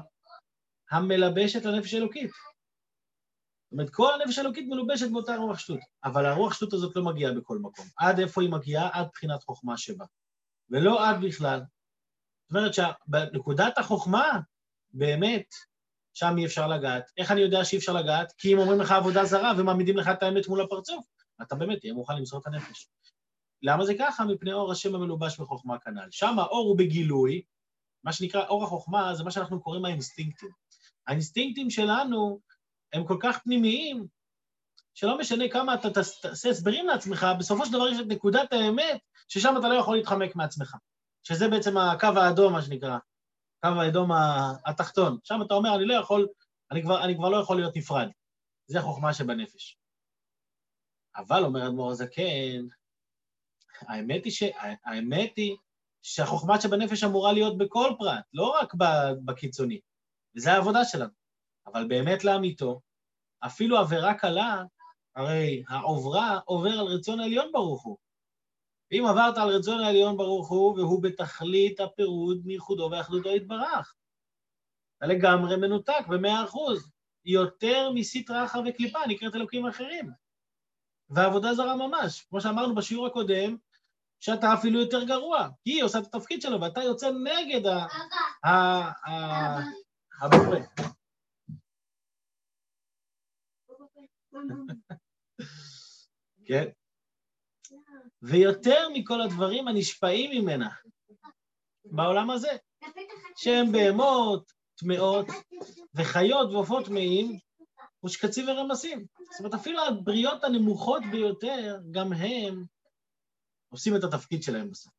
המלבשת 0.90 1.64
לנפש 1.64 1.94
אלוקית. 1.94 2.30
זאת 2.30 3.72
אומרת, 3.72 3.90
כל 3.90 4.14
הנפש 4.14 4.38
האלוקית 4.38 4.68
מלובשת 4.68 5.10
באותה 5.10 5.36
רוח 5.36 5.58
שטות, 5.58 5.78
אבל 6.04 6.26
הרוח 6.26 6.54
שטות 6.54 6.72
הזאת 6.72 6.96
לא 6.96 7.04
מגיעה 7.04 7.32
בכל 7.32 7.58
מקום. 7.58 7.86
עד 7.96 8.20
איפה 8.20 8.42
היא 8.42 8.50
מגיעה? 8.50 8.88
עד 8.92 9.06
בחינת 9.12 9.42
חוכמה 9.42 9.76
שבה. 9.76 10.04
ולא 10.70 11.08
עד 11.08 11.16
בכלל. 11.20 11.60
זאת 12.48 12.56
אומרת 12.56 12.74
שבנקודת 12.74 13.78
החוכמה, 13.78 14.40
באמת, 14.92 15.46
שם 16.14 16.34
אי 16.38 16.46
אפשר 16.46 16.68
לגעת. 16.68 17.10
איך 17.16 17.30
אני 17.30 17.40
יודע 17.40 17.64
שאי 17.64 17.78
אפשר 17.78 17.92
לגעת? 17.92 18.32
כי 18.38 18.54
אם 18.54 18.58
אומרים 18.58 18.80
לך 18.80 18.90
עבודה 18.90 19.24
זרה 19.24 19.52
ומעמידים 19.58 19.96
לך 19.96 20.08
את 20.08 20.22
האמת 20.22 20.48
מול 20.48 20.60
הפרצוף, 20.60 21.06
אתה 21.42 21.54
באמת 21.54 21.80
תהיה 21.80 21.92
מוכן 21.92 22.16
למסור 22.16 22.40
את 22.40 22.46
הנפש. 22.46 22.88
למה 23.62 23.84
זה 23.84 23.94
ככה? 23.98 24.24
מפני 24.24 24.52
אור 24.52 24.72
השם 24.72 24.94
המלובש 24.94 25.40
בחוכמה 25.40 25.78
כנ"ל. 25.78 26.08
שם 26.10 26.38
האור 26.38 26.68
הוא 26.68 26.78
בגילוי, 26.78 27.42
מה 28.04 28.12
שנקרא 28.12 28.46
אור 28.46 28.64
החוכמה 28.64 29.14
זה 29.14 29.24
מה 29.24 29.30
שאנחנו 29.30 29.62
קוראים 29.62 29.84
האינסטינקטים. 29.84 30.50
האינסטינקטים 31.06 31.70
שלנו 31.70 32.40
הם 32.92 33.06
כל 33.06 33.16
כך 33.22 33.38
פנימיים, 33.38 34.06
שלא 34.94 35.18
משנה 35.18 35.44
כמה 35.48 35.74
אתה 35.74 35.90
תעשה 35.90 36.48
הסברים 36.48 36.86
לעצמך, 36.86 37.26
בסופו 37.38 37.66
של 37.66 37.72
דבר 37.72 37.88
יש 37.88 38.00
את 38.00 38.06
נקודת 38.08 38.52
האמת, 38.52 39.00
ששם 39.28 39.54
אתה 39.58 39.68
לא 39.68 39.74
יכול 39.74 39.96
להתחמק 39.96 40.36
מעצמך. 40.36 40.76
שזה 41.22 41.48
בעצם 41.48 41.76
הקו 41.76 42.06
האדום, 42.16 42.52
מה 42.52 42.62
שנקרא, 42.62 42.98
קו 43.60 43.80
האדום 43.80 44.10
התחתון. 44.66 45.18
שם 45.24 45.42
אתה 45.46 45.54
אומר, 45.54 45.76
אני 45.76 45.84
לא 45.84 45.94
יכול, 45.94 46.28
אני 46.70 46.82
כבר, 46.82 47.04
אני 47.04 47.14
כבר 47.16 47.28
לא 47.28 47.36
יכול 47.36 47.56
להיות 47.56 47.76
נפרד. 47.76 48.08
זה 48.66 48.78
החוכמה 48.78 49.14
שבנפש. 49.14 49.78
אבל, 51.16 51.44
אומר 51.44 51.66
אדמו"ר 51.66 51.90
הזקן, 51.90 52.66
האמת 53.88 54.24
היא, 54.24 54.32
ש... 54.32 54.42
האמת 54.84 55.32
היא 55.36 55.56
שהחוכמה 56.02 56.60
שבנפש 56.60 57.04
אמורה 57.04 57.32
להיות 57.32 57.58
בכל 57.58 57.90
פרט, 57.98 58.24
לא 58.32 58.56
רק 58.60 58.74
בקיצוני, 59.24 59.80
וזו 60.36 60.50
העבודה 60.50 60.84
שלנו. 60.84 61.12
אבל 61.66 61.88
באמת 61.88 62.24
לאמיתו, 62.24 62.80
אפילו 63.46 63.78
עבירה 63.78 64.14
קלה, 64.14 64.62
הרי 65.16 65.62
העוברה 65.68 66.38
עובר 66.44 66.70
על 66.70 66.86
רצון 66.86 67.20
העליון 67.20 67.52
ברוך 67.52 67.84
הוא. 67.84 67.96
אם 68.92 69.04
עברת 69.08 69.38
על 69.38 69.48
רצון 69.48 69.80
העליון 69.80 70.16
ברוך 70.16 70.48
הוא, 70.48 70.78
והוא 70.78 71.02
בתכלית 71.02 71.80
הפירוד 71.80 72.40
מייחודו 72.44 72.88
ואחדותו 72.92 73.28
יתברך. 73.28 73.94
אתה 74.98 75.06
לגמרי 75.06 75.56
מנותק 75.56 76.06
במאה 76.08 76.44
אחוז. 76.44 76.90
יותר 77.24 77.90
מסטרא 77.94 78.44
אחר 78.44 78.60
וקליפה 78.66 78.98
נקראת 79.08 79.34
אלוקים 79.34 79.66
אחרים. 79.66 80.10
ועבודה 81.10 81.54
זרה 81.54 81.76
ממש. 81.76 82.22
כמו 82.22 82.40
שאמרנו 82.40 82.74
בשיעור 82.74 83.06
הקודם, 83.06 83.56
שאתה 84.20 84.54
אפילו 84.54 84.80
יותר 84.80 85.04
גרוע, 85.04 85.48
כי 85.64 85.70
היא 85.70 85.82
עושה 85.84 85.98
את 85.98 86.14
התפקיד 86.14 86.42
שלו, 86.42 86.60
ואתה 86.60 86.82
יוצא 86.82 87.10
נגד 87.10 87.70
הבורא. 90.22 90.58
כן? 96.46 96.64
ויותר 98.22 98.88
מכל 98.94 99.20
הדברים 99.20 99.68
הנשפעים 99.68 100.42
ממנה 100.42 100.68
בעולם 101.84 102.30
הזה, 102.30 102.50
שהם 103.36 103.72
בהמות, 103.72 104.52
טמאות, 104.74 105.26
וחיות 105.94 106.52
ועופות 106.52 106.86
טמאים, 106.86 107.38
ושקצים 108.04 108.48
ורמסים. 108.48 109.06
זאת 109.30 109.40
אומרת, 109.40 109.54
אפילו 109.54 109.84
הבריות 109.84 110.44
הנמוכות 110.44 111.02
ביותר, 111.10 111.78
גם 111.90 112.12
הם 112.12 112.64
עושים 113.70 113.96
את 113.96 114.04
התפקיד 114.04 114.42
שלהם 114.42 114.70
בסוף. 114.70 114.92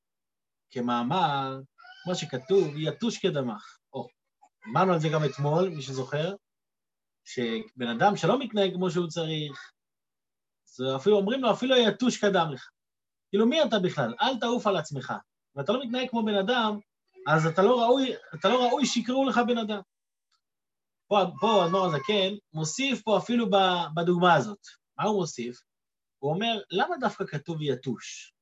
כמאמר, 0.70 1.60
כמו 2.04 2.16
שכתוב, 2.16 2.68
יתוש 2.78 3.18
כדמך. 3.18 3.78
או, 3.94 4.08
אמרנו 4.68 4.94
על 4.94 5.00
זה 5.00 5.10
גם 5.10 5.26
אתמול, 5.26 5.70
מי 5.70 5.82
שזוכר, 5.82 6.36
שבן 7.26 7.88
אדם 7.88 8.16
שלא 8.18 8.40
מתנהג 8.40 8.74
כמו 8.74 8.92
שהוא 8.92 9.08
צריך, 9.08 9.72
אז 10.68 10.86
אפילו 10.96 11.18
אומרים 11.18 11.42
לו, 11.42 11.52
אפילו 11.52 11.76
יתוש 11.78 12.24
לך. 12.24 12.70
כאילו, 13.30 13.46
מי 13.48 13.64
אתה 13.64 13.80
בכלל? 13.80 14.14
אל 14.22 14.40
תעוף 14.40 14.68
על 14.68 14.78
עצמך. 14.78 15.14
ואתה 15.56 15.72
לא 15.72 15.84
מתנהג 15.84 16.10
כמו 16.10 16.26
בן 16.26 16.36
אדם, 16.36 16.80
אז 17.28 17.46
אתה 17.46 17.62
לא 17.62 17.82
ראוי, 17.82 18.14
אתה 18.36 18.50
לא 18.50 18.68
ראוי 18.68 18.86
שיקראו 18.86 19.26
לך 19.30 19.40
בן 19.48 19.58
אדם. 19.58 19.82
פה, 21.08 21.18
פה 21.40 21.66
אדמו"ר 21.66 21.86
הזקן 21.86 22.36
מוסיף 22.54 23.02
פה 23.02 23.18
אפילו 23.18 23.46
בדוגמה 23.96 24.34
הזאת. 24.34 24.68
מה 24.98 25.04
הוא 25.04 25.20
מוסיף? 25.20 25.62
הוא 26.20 26.34
אומר, 26.34 26.62
למה 26.72 26.96
דווקא 27.00 27.26
כתוב 27.26 27.62
יתוש? 27.62 28.34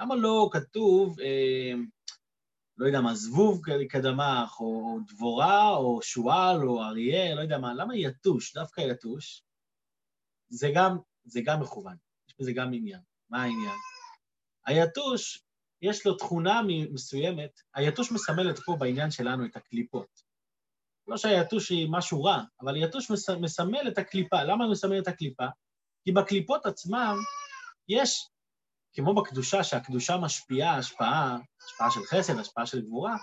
למה 0.00 0.14
לא 0.14 0.48
כתוב, 0.52 1.20
אה, 1.20 1.72
לא 2.76 2.86
יודע 2.86 3.00
מה, 3.00 3.14
זבוב 3.14 3.60
כדמך, 3.88 4.60
או 4.60 4.98
דבורה, 5.08 5.70
או 5.76 6.02
שועל, 6.02 6.68
או 6.68 6.82
אריה, 6.82 7.34
לא 7.34 7.40
יודע 7.40 7.58
מה, 7.58 7.74
למה 7.74 7.96
יתוש, 7.96 8.54
דווקא 8.54 8.80
יתוש? 8.80 9.42
זה 10.48 10.68
גם, 10.74 10.98
זה 11.24 11.40
גם 11.44 11.60
מכוון, 11.60 11.96
יש 12.28 12.34
בזה 12.38 12.52
גם 12.52 12.74
עניין. 12.74 13.00
מה 13.30 13.42
העניין? 13.42 13.76
היתוש, 14.66 15.44
יש 15.82 16.06
לו 16.06 16.14
תכונה 16.14 16.60
מסוימת, 16.92 17.60
היתוש 17.74 18.12
מסמלת 18.12 18.58
פה 18.58 18.76
בעניין 18.78 19.10
שלנו 19.10 19.44
את 19.46 19.56
הקליפות. 19.56 20.24
לא 21.08 21.16
שהיתוש 21.16 21.70
היא 21.70 21.88
משהו 21.90 22.24
רע, 22.24 22.42
אבל 22.60 22.74
היתוש 22.74 23.10
מסמל 23.40 23.88
את 23.88 23.98
הקליפה. 23.98 24.44
למה 24.44 24.64
הוא 24.64 24.72
מסמל 24.72 24.98
את 24.98 25.08
הקליפה? 25.08 25.46
כי 26.04 26.12
בקליפות 26.12 26.66
עצמם 26.66 27.16
יש 27.88 28.28
כמו 28.94 29.14
בקדושה, 29.14 29.64
שהקדושה 29.64 30.16
משפיעה 30.16 30.76
השפעה, 30.76 31.36
השפעה 31.66 31.90
של 31.90 32.00
חסד, 32.10 32.38
השפעה 32.38 32.66
של 32.66 32.80
גבורה, 32.80 33.16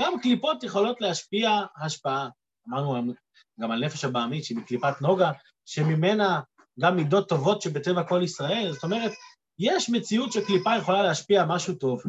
גם 0.00 0.20
קליפות 0.20 0.62
יכולות 0.62 1.00
להשפיע 1.00 1.50
השפעה. 1.76 2.28
אמרנו 2.68 3.12
גם 3.60 3.70
על 3.70 3.84
נפש 3.84 4.04
הבעמית, 4.04 4.44
שהיא 4.44 4.58
בקליפת 4.58 5.02
נוגה, 5.02 5.32
שממנה 5.66 6.40
גם 6.80 6.96
מידות 6.96 7.28
טובות 7.28 7.62
שבטבע 7.62 8.02
כל 8.02 8.20
ישראל. 8.22 8.72
זאת 8.72 8.84
אומרת, 8.84 9.12
יש 9.58 9.90
מציאות 9.90 10.32
שקליפה 10.32 10.70
יכולה 10.78 11.02
להשפיע 11.02 11.44
משהו 11.44 11.74
טוב. 11.74 12.02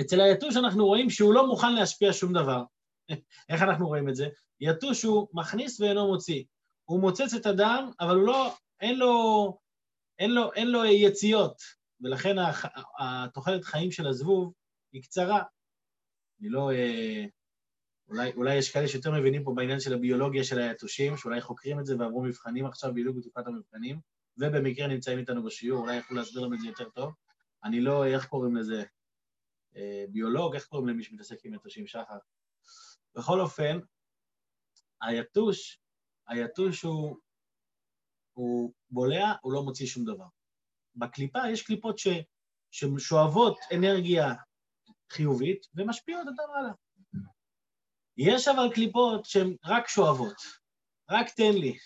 אצל 0.00 0.20
היתוש 0.20 0.56
אנחנו 0.56 0.86
רואים 0.86 1.10
שהוא 1.10 1.34
לא 1.34 1.46
מוכן 1.46 1.72
להשפיע 1.74 2.12
שום 2.12 2.32
דבר. 2.32 2.62
איך 3.48 3.62
אנחנו 3.62 3.86
רואים 3.86 4.08
את 4.08 4.16
זה? 4.16 4.28
יתוש 4.60 5.02
הוא 5.02 5.28
מכניס 5.32 5.80
ואינו 5.80 6.06
מוציא. 6.06 6.44
הוא 6.84 7.00
מוצץ 7.00 7.34
את 7.34 7.46
הדם, 7.46 7.90
אבל 8.00 8.16
הוא 8.16 8.26
לא, 8.26 8.54
אין 8.80 8.98
לו 8.98 9.58
אין 10.18 10.30
לו, 10.30 10.52
אין 10.52 10.68
לו 10.68 10.84
יציאות, 10.84 11.62
ולכן 12.00 12.36
התוחלת 12.98 13.64
חיים 13.64 13.90
של 13.90 14.06
הזבוב 14.06 14.52
היא 14.92 15.02
קצרה. 15.02 15.42
אני 16.40 16.48
לא... 16.48 16.70
אה, 16.72 17.24
אולי, 18.08 18.32
אולי 18.32 18.54
יש 18.54 18.72
כאלה 18.72 18.88
שיותר 18.88 19.10
מבינים 19.12 19.44
פה 19.44 19.52
בעניין 19.56 19.80
של 19.80 19.94
הביולוגיה 19.94 20.44
של 20.44 20.58
היתושים, 20.58 21.16
שאולי 21.16 21.40
חוקרים 21.40 21.80
את 21.80 21.86
זה 21.86 21.96
ועברו 21.98 22.22
מבחנים 22.22 22.66
עכשיו, 22.66 22.94
בדיוק 22.94 23.16
בתקופת 23.16 23.46
המבחנים, 23.46 24.00
ובמקרה 24.38 24.86
נמצאים 24.86 25.18
איתנו 25.18 25.42
בשיעור, 25.42 25.80
אולי 25.80 25.96
יכולו 25.96 26.20
להסביר 26.20 26.42
להם 26.42 26.54
את 26.54 26.60
זה 26.60 26.66
יותר 26.66 26.88
טוב. 26.88 27.14
אני 27.64 27.80
לא, 27.80 28.06
איך 28.06 28.26
קוראים 28.26 28.56
לזה? 28.56 28.84
אה, 29.76 30.04
ביולוג, 30.08 30.54
איך 30.54 30.66
קוראים 30.66 30.88
למי 30.88 31.02
שמתעסק 31.02 31.44
עם 31.44 31.54
יתושים? 31.54 31.86
שחר. 31.86 32.18
בכל 33.14 33.40
אופן, 33.40 33.78
היתוש, 35.02 35.80
היתוש 36.28 36.82
הוא 36.82 37.16
הוא 38.36 38.72
בולע, 38.90 39.32
הוא 39.42 39.52
לא 39.52 39.62
מוציא 39.62 39.86
שום 39.86 40.04
דבר. 40.04 40.24
בקליפה 40.96 41.38
יש 41.50 41.62
קליפות 41.62 41.98
ש, 41.98 42.08
ששואבות 42.70 43.58
אנרגיה 43.74 44.34
חיובית 45.12 45.66
ומשפיעות 45.74 46.26
אותה 46.28 46.42
הלאה. 46.58 46.72
יש 48.16 48.48
אבל 48.48 48.74
קליפות 48.74 49.24
שהן 49.24 49.56
רק 49.64 49.88
שואבות, 49.88 50.36
רק 51.10 51.30
תן 51.30 51.52
לי, 51.52 51.78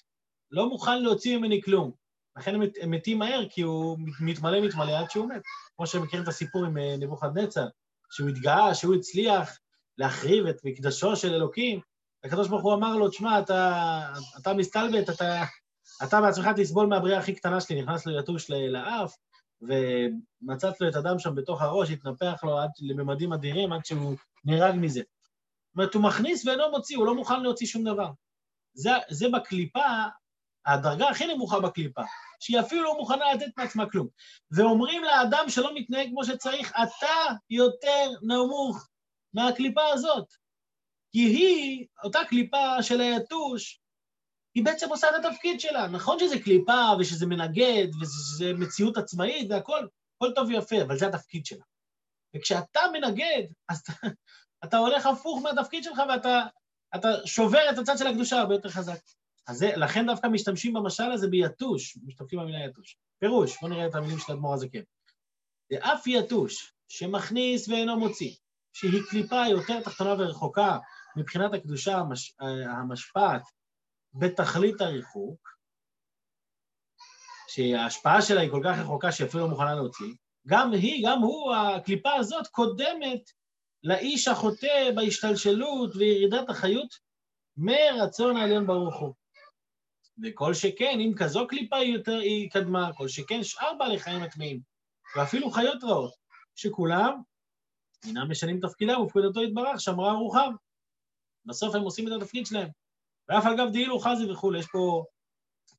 לא 0.50 0.68
מוכן 0.68 1.02
להוציא 1.02 1.36
ממני 1.36 1.62
כלום. 1.62 1.92
לכן 2.36 2.54
הם, 2.54 2.90
מתים 2.90 3.18
מהר, 3.18 3.48
כי 3.48 3.60
הוא 3.62 3.98
מתמלא 4.20 4.60
מתמלא 4.60 4.98
עד 4.98 5.10
שהוא 5.10 5.28
מת. 5.28 5.42
כמו 5.76 5.86
שהם 5.86 6.02
מכירים 6.02 6.22
את 6.22 6.28
הסיפור 6.28 6.64
עם 6.64 6.78
אה, 6.78 6.96
נבוכדנצר, 6.98 7.66
שהוא 8.10 8.28
התגאה, 8.28 8.74
שהוא 8.74 8.94
הצליח 8.94 9.58
להחריב 9.98 10.46
את 10.46 10.56
מקדשו 10.64 11.16
של 11.16 11.34
אלוקים. 11.34 11.80
הקדוש 12.24 12.48
ברוך 12.48 12.62
הוא 12.62 12.74
אמר 12.74 12.96
לו, 12.96 13.08
תשמע, 13.08 13.40
אתה, 13.40 14.12
אתה 14.38 14.54
מסתלבט, 14.54 15.10
אתה, 15.10 15.44
אתה 16.04 16.20
בעצמך 16.20 16.46
תסבול 16.56 16.86
מהבריאה 16.86 17.18
הכי 17.18 17.34
קטנה 17.34 17.60
שלי, 17.60 17.82
נכנס 17.82 18.06
לו 18.06 18.18
יתוש 18.18 18.50
לאף, 18.50 19.16
ומצאת 19.60 20.80
לו 20.80 20.88
את 20.88 20.96
הדם 20.96 21.18
שם 21.18 21.34
בתוך 21.34 21.62
הראש, 21.62 21.90
התנפח 21.90 22.44
לו 22.44 22.58
עד 22.58 22.70
לממדים 22.80 23.32
אדירים, 23.32 23.72
עד 23.72 23.84
שהוא 23.84 24.16
נהרג 24.44 24.74
מזה. 24.74 25.00
זאת 25.00 25.76
אומרת, 25.76 25.94
הוא 25.94 26.02
מכניס 26.02 26.46
ואינו 26.46 26.70
מוציא, 26.70 26.96
הוא 26.96 27.06
לא 27.06 27.14
מוכן 27.14 27.42
להוציא 27.42 27.66
שום 27.66 27.84
דבר. 27.84 28.10
זה, 28.74 28.90
זה 29.10 29.28
בקליפה, 29.28 29.86
הדרגה 30.66 31.08
הכי 31.08 31.34
נמוכה 31.34 31.60
בקליפה, 31.60 32.02
שהיא 32.40 32.60
אפילו 32.60 32.84
לא 32.84 32.98
מוכנה 32.98 33.34
לתת 33.34 33.46
מעצמה 33.56 33.90
כלום. 33.90 34.08
ואומרים 34.50 35.04
לאדם 35.04 35.44
שלא 35.48 35.74
מתנהג 35.74 36.08
כמו 36.10 36.24
שצריך, 36.24 36.72
אתה 36.82 37.34
יותר 37.50 38.10
נמוך 38.22 38.88
מהקליפה 39.34 39.82
הזאת. 39.92 40.26
כי 41.12 41.18
היא, 41.18 41.86
אותה 42.04 42.18
קליפה 42.28 42.82
של 42.82 43.00
היתוש, 43.00 43.80
היא 44.54 44.64
בעצם 44.64 44.88
עושה 44.88 45.06
את 45.08 45.24
התפקיד 45.24 45.60
שלה. 45.60 45.88
נכון 45.88 46.18
שזה 46.18 46.38
קליפה 46.38 46.80
ושזה 46.98 47.26
מנגד 47.26 47.86
ושזה 48.02 48.52
מציאות 48.58 48.96
עצמאית 48.96 49.50
והכול, 49.50 49.88
הכל 50.16 50.32
טוב 50.34 50.48
ויפה, 50.48 50.82
אבל 50.82 50.98
זה 50.98 51.06
התפקיד 51.06 51.46
שלה. 51.46 51.64
וכשאתה 52.36 52.80
מנגד, 52.92 53.42
אז 53.68 53.80
אתה, 53.80 53.92
אתה 54.64 54.78
הולך 54.78 55.06
הפוך 55.06 55.42
מהתפקיד 55.42 55.84
שלך 55.84 56.02
ואתה 56.08 56.46
אתה 56.94 57.08
שובר 57.24 57.70
את 57.70 57.78
הצד 57.78 57.98
של 57.98 58.06
הקדושה 58.06 58.40
הרבה 58.40 58.54
יותר 58.54 58.68
חזק. 58.68 59.00
אז 59.48 59.58
זה, 59.58 59.76
לכן 59.76 60.06
דווקא 60.06 60.26
משתמשים 60.26 60.72
במשל 60.72 61.12
הזה 61.12 61.28
ביתוש, 61.28 61.98
משתמשים 62.06 62.38
במילה 62.38 62.64
יתוש. 62.64 62.96
פירוש, 63.18 63.60
בואו 63.60 63.72
נראה 63.72 63.86
את 63.86 63.94
המילים 63.94 64.18
של 64.18 64.32
האדמו"ר 64.32 64.54
הזה 64.54 64.68
כן. 64.68 64.82
אף 65.78 66.06
יתוש 66.06 66.72
שמכניס 66.88 67.68
ואינו 67.68 67.98
מוציא, 67.98 68.34
שהיא 68.72 69.02
קליפה 69.10 69.42
יותר 69.50 69.80
תחתונה 69.80 70.12
ורחוקה 70.12 70.78
מבחינת 71.16 71.54
הקדושה 71.54 71.98
המש, 71.98 72.34
המשפעת 72.66 73.42
בתכלית 74.14 74.80
הריחוק, 74.80 75.48
שההשפעה 77.48 78.22
שלה 78.22 78.40
היא 78.40 78.50
כל 78.50 78.62
כך 78.64 78.78
רחוקה 78.78 79.12
שהיא 79.12 79.26
אפילו 79.28 79.42
לא 79.42 79.50
מוכנה 79.50 79.74
להוציא, 79.74 80.14
גם 80.46 80.72
היא, 80.72 81.06
גם 81.08 81.18
הוא, 81.18 81.54
הקליפה 81.54 82.12
הזאת 82.12 82.46
קודמת 82.46 83.30
לאיש 83.82 84.28
החוטא 84.28 84.90
בהשתלשלות 84.94 85.96
וירידת 85.96 86.48
החיות 86.48 86.94
מרצון 87.56 88.36
העליון 88.36 88.66
ברוך 88.66 89.00
הוא. 89.00 89.14
וכל 90.22 90.54
שכן, 90.54 90.98
אם 91.00 91.12
כזו 91.18 91.48
קליפה 91.48 91.76
היא 91.76 91.94
יותר, 91.94 92.18
היא 92.18 92.50
קדמה, 92.50 92.90
כל 92.96 93.08
שכן 93.08 93.44
שאר 93.44 93.74
בעלי 93.78 93.98
חיים 93.98 94.22
הטמאים, 94.22 94.60
ואפילו 95.16 95.50
חיות 95.50 95.84
רעות, 95.84 96.14
שכולם 96.54 97.22
אינם 98.06 98.30
משנים 98.30 98.60
תפקידם 98.60 99.00
ופקודתו 99.00 99.42
יתברך, 99.42 99.80
שמרה 99.80 100.12
רוחם. 100.12 100.54
בסוף 101.44 101.74
הם 101.74 101.82
עושים 101.82 102.08
את 102.08 102.12
התפקיד 102.22 102.46
שלהם. 102.46 102.68
ואף 103.30 103.46
על 103.46 103.56
גב 103.56 103.72
דהילו 103.72 103.98
חזי 103.98 104.30
וכולי, 104.30 104.58
יש 104.58 104.66
פה 104.66 105.04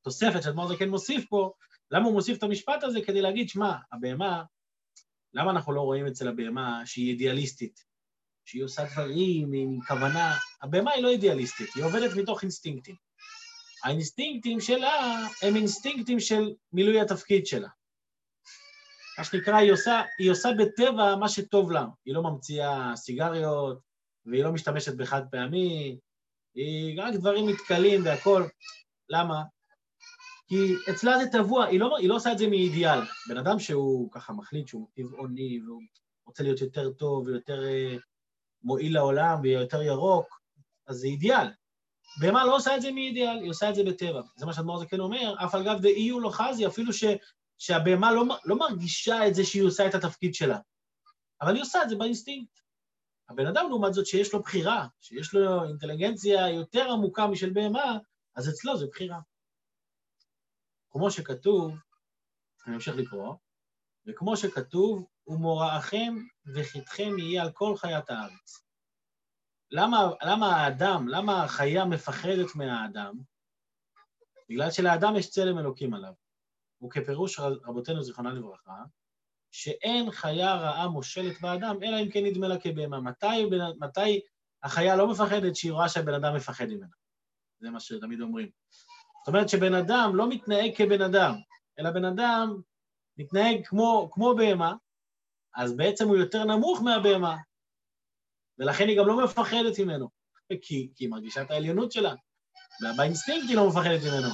תוספת 0.02 0.42
שאדמור 0.42 0.68
זה 0.68 0.76
כן 0.76 0.88
מוסיף 0.88 1.24
פה, 1.28 1.52
למה 1.90 2.04
הוא 2.06 2.14
מוסיף 2.14 2.38
את 2.38 2.42
המשפט 2.42 2.82
הזה? 2.82 3.00
כדי 3.06 3.22
להגיד, 3.22 3.48
שמע, 3.48 3.74
הבהמה, 3.92 4.42
למה 5.34 5.50
אנחנו 5.50 5.72
לא 5.72 5.80
רואים 5.80 6.06
אצל 6.06 6.28
הבהמה 6.28 6.82
שהיא 6.84 7.10
אידיאליסטית? 7.10 7.84
שהיא 8.44 8.64
עושה 8.64 8.82
דברים 8.92 9.52
עם 9.52 9.80
כוונה, 9.88 10.36
הבהמה 10.62 10.90
היא 10.90 11.02
לא 11.02 11.10
אידיאליסטית, 11.10 11.68
היא 11.74 11.84
עובדת 11.84 12.16
מתוך 12.16 12.42
אינסטינקטים. 12.42 12.94
האינסטינקטים 13.84 14.60
שלה 14.60 15.26
הם 15.42 15.56
אינסטינקטים 15.56 16.20
של 16.20 16.54
מילוי 16.72 17.00
התפקיד 17.00 17.46
שלה. 17.46 17.68
מה 19.18 19.24
שנקרא, 19.24 19.56
היא 19.56 19.72
עושה, 19.72 20.02
היא 20.18 20.30
עושה 20.30 20.48
בטבע 20.58 21.16
מה 21.16 21.28
שטוב 21.28 21.70
לה. 21.70 21.84
היא 22.04 22.14
לא 22.14 22.22
ממציאה 22.22 22.92
סיגריות, 22.96 23.78
והיא 24.26 24.44
לא 24.44 24.52
משתמשת 24.52 24.94
בחד 24.96 25.22
פעמי, 25.30 25.98
היא 26.54 27.02
רק 27.02 27.14
דברים 27.14 27.46
מתכלים 27.46 28.04
והכול. 28.04 28.48
למה? 29.08 29.42
כי 30.48 30.74
אצלה 30.90 31.18
זה 31.18 31.30
טבוע, 31.32 31.64
היא 31.64 31.80
לא, 31.80 31.96
היא 31.96 32.08
לא 32.08 32.16
עושה 32.16 32.32
את 32.32 32.38
זה 32.38 32.48
מאידיאל. 32.48 32.98
בן 33.28 33.36
אדם 33.38 33.58
שהוא 33.58 34.10
ככה 34.12 34.32
מחליט 34.32 34.68
שהוא 34.68 34.88
טבעוני 34.94 35.60
והוא 35.66 35.82
רוצה 36.26 36.42
להיות 36.42 36.60
יותר 36.60 36.92
טוב 36.92 37.26
ויותר 37.26 37.62
uh, 37.62 38.00
מועיל 38.62 38.94
לעולם 38.94 39.40
ויותר 39.42 39.82
ירוק, 39.82 40.40
אז 40.86 40.96
זה 40.96 41.06
אידיאל. 41.06 41.46
בהמה 42.20 42.44
לא 42.44 42.56
עושה 42.56 42.76
את 42.76 42.82
זה 42.82 42.92
מאידיאל, 42.92 43.38
היא 43.38 43.50
עושה 43.50 43.70
את 43.70 43.74
זה 43.74 43.84
בטבע. 43.84 44.22
זה 44.36 44.46
מה 44.46 44.52
שאדמו"ר 44.52 44.78
זקן 44.78 45.00
אומר, 45.00 45.34
אף 45.44 45.54
על 45.54 45.64
גב 45.64 45.80
דאיו 45.80 46.20
לא 46.20 46.30
חזי, 46.30 46.66
אפילו 46.66 46.92
ש, 46.92 47.04
שהבהמה 47.58 48.12
לא, 48.12 48.24
לא 48.44 48.56
מרגישה 48.56 49.28
את 49.28 49.34
זה 49.34 49.44
שהיא 49.44 49.62
עושה 49.62 49.86
את 49.86 49.94
התפקיד 49.94 50.34
שלה, 50.34 50.58
אבל 51.42 51.54
היא 51.54 51.62
עושה 51.62 51.82
את 51.82 51.88
זה 51.88 51.96
באינסטינקט. 51.96 52.61
הבן 53.32 53.46
אדם, 53.46 53.66
לעומת 53.68 53.94
זאת, 53.94 54.06
שיש 54.06 54.32
לו 54.32 54.42
בחירה, 54.42 54.86
שיש 55.00 55.34
לו 55.34 55.64
אינטליגנציה 55.64 56.50
יותר 56.50 56.92
עמוקה 56.92 57.26
משל 57.26 57.52
בהמה, 57.52 57.98
אז 58.36 58.48
אצלו 58.48 58.76
זה 58.78 58.86
בחירה. 58.86 59.20
כמו 60.90 61.10
שכתוב, 61.10 61.74
אני 62.66 62.74
אמשיך 62.74 62.96
לקרוא, 62.96 63.34
וכמו 64.06 64.36
שכתוב, 64.36 65.06
ומוראכם 65.26 66.14
וחיתכם 66.54 67.18
יהיה 67.18 67.42
על 67.42 67.52
כל 67.52 67.76
חיית 67.76 68.10
הארץ. 68.10 68.64
למה, 69.70 70.10
למה 70.22 70.46
האדם, 70.56 71.08
למה 71.08 71.44
החיה 71.44 71.84
מפחדת 71.84 72.54
מהאדם? 72.54 73.14
בגלל 74.48 74.70
שלאדם 74.70 75.16
יש 75.16 75.30
צלם 75.30 75.58
אלוקים 75.58 75.94
עליו. 75.94 76.12
וכפירוש 76.84 77.40
רבותינו 77.40 78.02
זיכרונה 78.02 78.32
לברכה, 78.32 78.84
שאין 79.52 80.10
חיה 80.10 80.54
רעה 80.54 80.88
מושלת 80.88 81.40
באדם, 81.40 81.76
אלא 81.82 82.00
אם 82.02 82.10
כן 82.10 82.24
נדמה 82.24 82.48
לה 82.48 82.58
כבהמה. 82.58 83.00
מתי, 83.00 83.50
מתי 83.80 84.20
החיה 84.62 84.96
לא 84.96 85.08
מפחדת 85.08 85.56
שהיא 85.56 85.72
רואה 85.72 85.88
שהבן 85.88 86.14
אדם 86.14 86.36
מפחד 86.36 86.66
ממנה? 86.66 86.86
זה 87.60 87.70
מה 87.70 87.80
שתמיד 87.80 88.20
אומרים. 88.20 88.50
זאת 89.24 89.28
אומרת 89.28 89.48
שבן 89.48 89.74
אדם 89.74 90.10
לא 90.14 90.28
מתנהג 90.28 90.70
כבן 90.76 91.02
אדם, 91.02 91.34
אלא 91.78 91.90
בן 91.90 92.04
אדם 92.04 92.60
מתנהג 93.16 93.66
כמו, 93.66 94.08
כמו 94.12 94.34
בהמה, 94.36 94.74
אז 95.56 95.76
בעצם 95.76 96.08
הוא 96.08 96.16
יותר 96.16 96.44
נמוך 96.44 96.82
מהבהמה, 96.82 97.36
ולכן 98.58 98.88
היא 98.88 98.98
גם 98.98 99.06
לא 99.06 99.24
מפחדת 99.24 99.78
ממנו, 99.78 100.08
כי, 100.62 100.92
כי 100.94 101.04
היא 101.04 101.10
מרגישה 101.10 101.42
את 101.42 101.50
העליונות 101.50 101.92
שלה. 101.92 102.14
באינסטינקט 102.96 103.48
היא 103.48 103.56
לא 103.56 103.68
מפחדת 103.68 104.00
ממנו. 104.02 104.28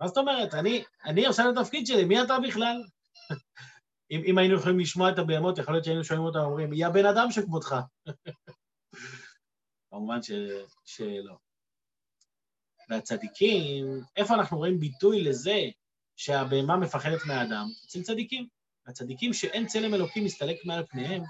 מה 0.00 0.08
זאת 0.08 0.16
אומרת? 0.16 0.54
אני, 0.54 0.84
אני 1.04 1.28
את 1.30 1.58
התפקיד 1.58 1.86
שלי, 1.86 2.04
מי 2.04 2.22
אתה 2.22 2.38
בכלל? 2.38 2.76
אם, 4.10 4.22
אם 4.26 4.38
היינו 4.38 4.54
יכולים 4.54 4.78
לשמוע 4.78 5.10
את 5.10 5.18
הבהמות, 5.18 5.58
יכול 5.58 5.74
להיות 5.74 5.84
שהיינו 5.84 6.04
שומעים 6.04 6.26
אותם 6.26 6.38
אומרים, 6.38 6.72
יא 6.72 6.88
בן 6.88 7.06
אדם 7.06 7.30
שכבודך. 7.30 7.76
כמובן 9.90 10.22
ש, 10.22 10.30
שלא. 10.84 11.36
והצדיקים, 12.88 14.00
איפה 14.16 14.34
אנחנו 14.34 14.56
רואים 14.56 14.80
ביטוי 14.80 15.22
לזה 15.22 15.60
שהבהמה 16.16 16.76
מפחדת 16.76 17.20
מהאדם? 17.26 17.66
אצל 17.86 18.02
צדיקים. 18.02 18.48
הצדיקים 18.86 19.32
שאין 19.32 19.66
צלם 19.66 19.94
אלוקים 19.94 20.24
מסתלק 20.24 20.56
מעל 20.64 20.86
פניהם, 20.86 21.22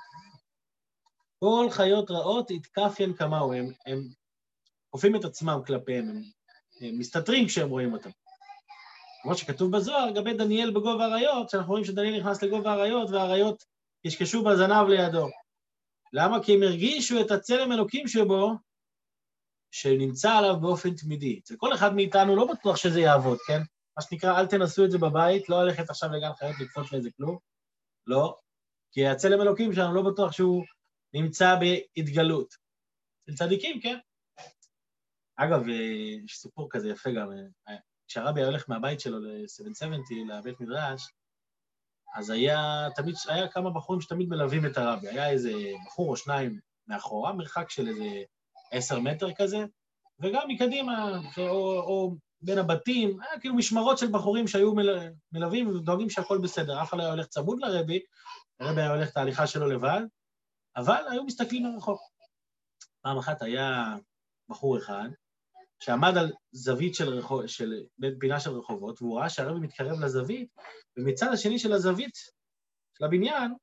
כל 1.39 1.67
חיות 1.71 2.11
רעות 2.11 2.51
יתקפיין 2.51 3.15
כמהו, 3.15 3.53
הם 3.87 4.09
כופים 4.91 5.17
את 5.17 5.25
עצמם 5.25 5.61
כלפיהם, 5.67 6.09
הם, 6.09 6.23
הם 6.81 6.99
מסתתרים 6.99 7.47
כשהם 7.47 7.69
רואים 7.69 7.93
אותם. 7.93 8.11
כמו 9.27 9.37
שכתוב 9.37 9.77
בזוהר, 9.77 10.07
לגבי 10.07 10.35
דניאל 10.35 10.71
בגובה 10.71 11.05
האריות, 11.05 11.51
שאנחנו 11.51 11.71
רואים 11.71 11.85
שדניאל 11.85 12.21
נכנס 12.21 12.43
לגובה 12.43 12.73
האריות, 12.73 13.11
והאריות 13.11 13.65
קשקשו 14.07 14.45
בזנב 14.45 14.89
לידו. 14.89 15.29
למה? 16.13 16.43
כי 16.43 16.55
הם 16.55 16.63
הרגישו 16.63 17.21
את 17.21 17.31
הצלם 17.31 17.73
אלוקים 17.73 18.09
שבו, 18.09 18.53
שנמצא 19.71 20.33
עליו 20.33 20.61
באופן 20.61 20.95
תמידי. 20.95 21.39
אצל 21.39 21.55
כל 21.57 21.75
אחד 21.75 21.95
מאיתנו 21.95 22.37
לא 22.37 22.47
בטוח 22.53 22.77
שזה 22.77 23.01
יעבוד, 23.01 23.39
כן? 23.47 23.61
מה 23.97 24.03
שנקרא, 24.03 24.41
אל 24.41 24.47
תנסו 24.47 24.85
את 24.85 24.91
זה 24.91 24.99
בבית, 24.99 25.49
לא 25.49 25.65
ללכת 25.65 25.91
עכשיו 25.91 26.11
לגן 26.11 26.35
חיות 26.39 26.57
לקפוץ 26.61 26.93
לאיזה 26.93 27.11
כלום, 27.17 27.39
לא, 28.07 28.39
כי 28.93 29.07
הצלם 29.07 29.41
אלוקים 29.41 29.73
שלנו 29.73 29.95
לא 29.95 30.03
בטוח 30.11 30.33
שהוא 30.33 30.65
נמצא 31.15 31.55
בהתגלות. 31.55 32.55
אצל 33.25 33.37
צדיקים, 33.37 33.81
כן. 33.81 33.99
אגב, 35.37 35.69
יש 36.25 36.39
סיפור 36.39 36.69
כזה 36.71 36.91
יפה 36.91 37.11
גם, 37.11 37.31
כשהרבי 38.09 38.41
היה 38.41 38.49
הולך 38.49 38.65
מהבית 38.69 39.01
שלו 39.01 39.19
ל-770, 39.19 40.15
לבית 40.29 40.61
מדרש, 40.61 41.13
אז 42.17 42.31
היה 42.31 42.89
תמיד, 42.95 43.15
היה 43.29 43.49
כמה 43.49 43.71
בחורים 43.71 44.01
שתמיד 44.01 44.29
מלווים 44.29 44.67
את 44.67 44.77
הרבי. 44.77 45.09
היה 45.09 45.31
איזה 45.31 45.53
בחור 45.87 46.11
או 46.11 46.17
שניים 46.17 46.61
מאחורה, 46.87 47.33
מרחק 47.33 47.71
של 47.71 47.89
איזה 47.89 48.23
עשר 48.71 49.01
מטר 49.01 49.35
כזה, 49.35 49.65
וגם 50.21 50.43
מקדימה, 50.49 51.21
או, 51.39 51.81
או 51.81 52.17
בין 52.41 52.59
הבתים, 52.59 53.21
היה 53.21 53.41
כאילו 53.41 53.55
משמרות 53.55 53.99
של 53.99 54.13
בחורים 54.13 54.49
שהיו 54.49 54.75
מל, 54.75 55.09
מלווים 55.33 55.69
ודואגים 55.69 56.11
שהכל 56.11 56.39
בסדר. 56.39 56.83
אף 56.83 56.89
אחד 56.89 56.99
לא 56.99 57.03
היה 57.03 57.13
הולך 57.13 57.27
צמוד 57.27 57.59
לרבי, 57.61 58.01
הרבי 58.61 58.81
היה 58.81 58.91
הולך 58.91 59.11
את 59.11 59.17
ההליכה 59.17 59.47
שלו 59.47 59.67
לבד, 59.67 60.01
אבל 60.77 61.03
היו 61.11 61.25
מסתכלים 61.25 61.73
מרחוק. 61.73 62.01
פעם 63.01 63.19
אחת 63.19 63.43
היה 63.43 63.97
בחור 64.49 64.79
אחד, 64.79 65.09
שעמד 65.81 66.17
על 66.17 66.33
זווית 66.53 66.95
של, 66.95 67.09
רחוב, 67.09 67.47
של 67.47 67.73
פינה 68.21 68.41
של 68.41 68.51
רחובות, 68.51 69.03
והוא 69.03 69.19
ראה 69.19 69.29
שהרבי 69.31 69.61
מתקרב 69.61 70.01
לזווית, 70.01 70.49
ומצד 70.97 71.33
השני 71.33 71.59
של 71.59 71.73
הזווית, 71.73 72.17
של 72.99 73.05
הבניין, 73.05 73.55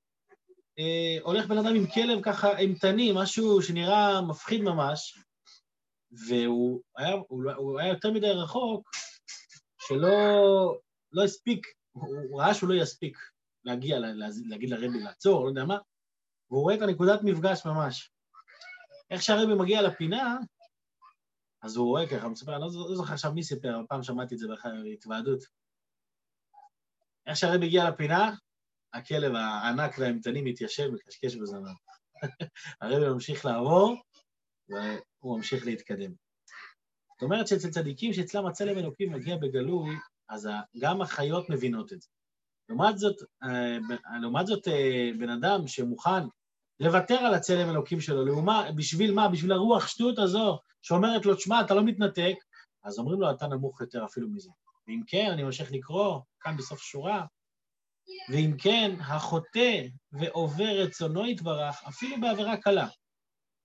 אה, 0.79 1.17
הולך 1.21 1.45
בן 1.45 1.57
אדם 1.57 1.75
עם 1.75 1.87
כלב 1.87 2.21
ככה 2.21 2.57
אימתני, 2.57 3.11
משהו 3.15 3.61
שנראה 3.61 4.21
מפחיד 4.21 4.61
ממש, 4.61 5.19
והוא 6.27 6.81
היה, 6.97 7.13
הוא, 7.27 7.51
הוא 7.55 7.79
היה 7.79 7.89
יותר 7.89 8.11
מדי 8.11 8.31
רחוק, 8.31 8.89
שלא 9.87 10.17
לא 11.13 11.23
הספיק, 11.23 11.67
הוא, 11.91 12.17
הוא 12.29 12.41
ראה 12.41 12.53
שהוא 12.53 12.69
לא 12.69 12.73
יספיק 12.73 13.17
להגיע, 13.65 13.99
לה, 13.99 14.07
להגיד 14.49 14.69
לרבי 14.69 14.99
לעצור, 14.99 15.43
לא 15.43 15.49
יודע 15.49 15.65
מה, 15.65 15.77
והוא 16.49 16.61
רואה 16.61 16.75
את 16.75 16.81
הנקודת 16.81 17.19
מפגש 17.23 17.65
ממש. 17.65 18.11
איך 19.11 19.21
שהרבי 19.21 19.53
מגיע 19.53 19.81
לפינה, 19.81 20.37
אז 21.63 21.75
הוא 21.75 21.87
רואה 21.87 22.09
ככה, 22.09 22.27
מספר, 22.27 22.55
אני 22.55 22.61
לא, 22.61 22.67
לא 22.67 22.95
זוכר 22.95 23.13
עכשיו 23.13 23.33
מי 23.33 23.43
סיפר, 23.43 23.81
פעם 23.89 24.03
שמעתי 24.03 24.35
את 24.35 24.39
זה 24.39 24.47
בהתוועדות. 24.83 25.43
איך 27.25 27.37
שהרבי 27.37 27.65
הגיע 27.65 27.89
לפינה, 27.89 28.35
הכלב 28.93 29.35
הענק 29.35 29.95
והאימתני 29.99 30.41
מתיישב, 30.41 30.89
מקשקש 30.93 31.35
בזנב. 31.35 31.75
הרבי 32.81 33.09
ממשיך 33.09 33.45
לעבור, 33.45 33.95
והוא 34.69 35.37
ממשיך 35.37 35.65
להתקדם. 35.65 36.11
זאת 37.13 37.21
אומרת 37.21 37.47
שאצל 37.47 37.69
צדיקים 37.69 38.13
שאצלם 38.13 38.45
הצלם 38.45 38.77
אלוקים 38.77 39.11
מגיע 39.11 39.37
בגלוי, 39.37 39.95
אז 40.29 40.49
גם 40.79 41.01
החיות 41.01 41.49
מבינות 41.49 41.93
את 41.93 42.01
זה. 42.01 42.07
לעומת 42.69 42.97
זאת, 42.97 43.15
אה, 43.43 43.77
לעומת 44.21 44.47
זאת 44.47 44.67
אה, 44.67 45.09
בן 45.19 45.29
אדם 45.29 45.67
שמוכן 45.67 46.27
לוותר 46.79 47.15
על 47.15 47.33
הצלם 47.33 47.69
אלוקים 47.69 48.01
שלו, 48.01 48.25
לעומה, 48.25 48.71
בשביל 48.75 49.13
מה? 49.13 49.29
בשביל 49.29 49.51
הרוח 49.51 49.87
שטות 49.87 50.19
הזו 50.19 50.59
שאומרת 50.81 51.25
לו, 51.25 51.35
תשמע, 51.35 51.61
אתה 51.61 51.73
לא 51.73 51.83
מתנתק, 51.83 52.35
אז 52.83 52.99
אומרים 52.99 53.21
לו, 53.21 53.31
אתה 53.31 53.47
נמוך 53.47 53.81
יותר 53.81 54.05
אפילו 54.05 54.29
מזה. 54.29 54.49
ואם 54.87 55.01
כן, 55.07 55.29
אני 55.31 55.43
ממשיך 55.43 55.71
לקרוא, 55.71 56.19
כאן 56.39 56.57
בסוף 56.57 56.81
שורה, 56.81 57.25
ואם 58.29 58.55
כן, 58.57 58.95
החוטא 58.99 59.81
ועובר 60.11 60.81
רצונו 60.83 61.25
יתברך, 61.25 61.83
אפילו 61.87 62.21
בעבירה 62.21 62.57
קלה. 62.57 62.87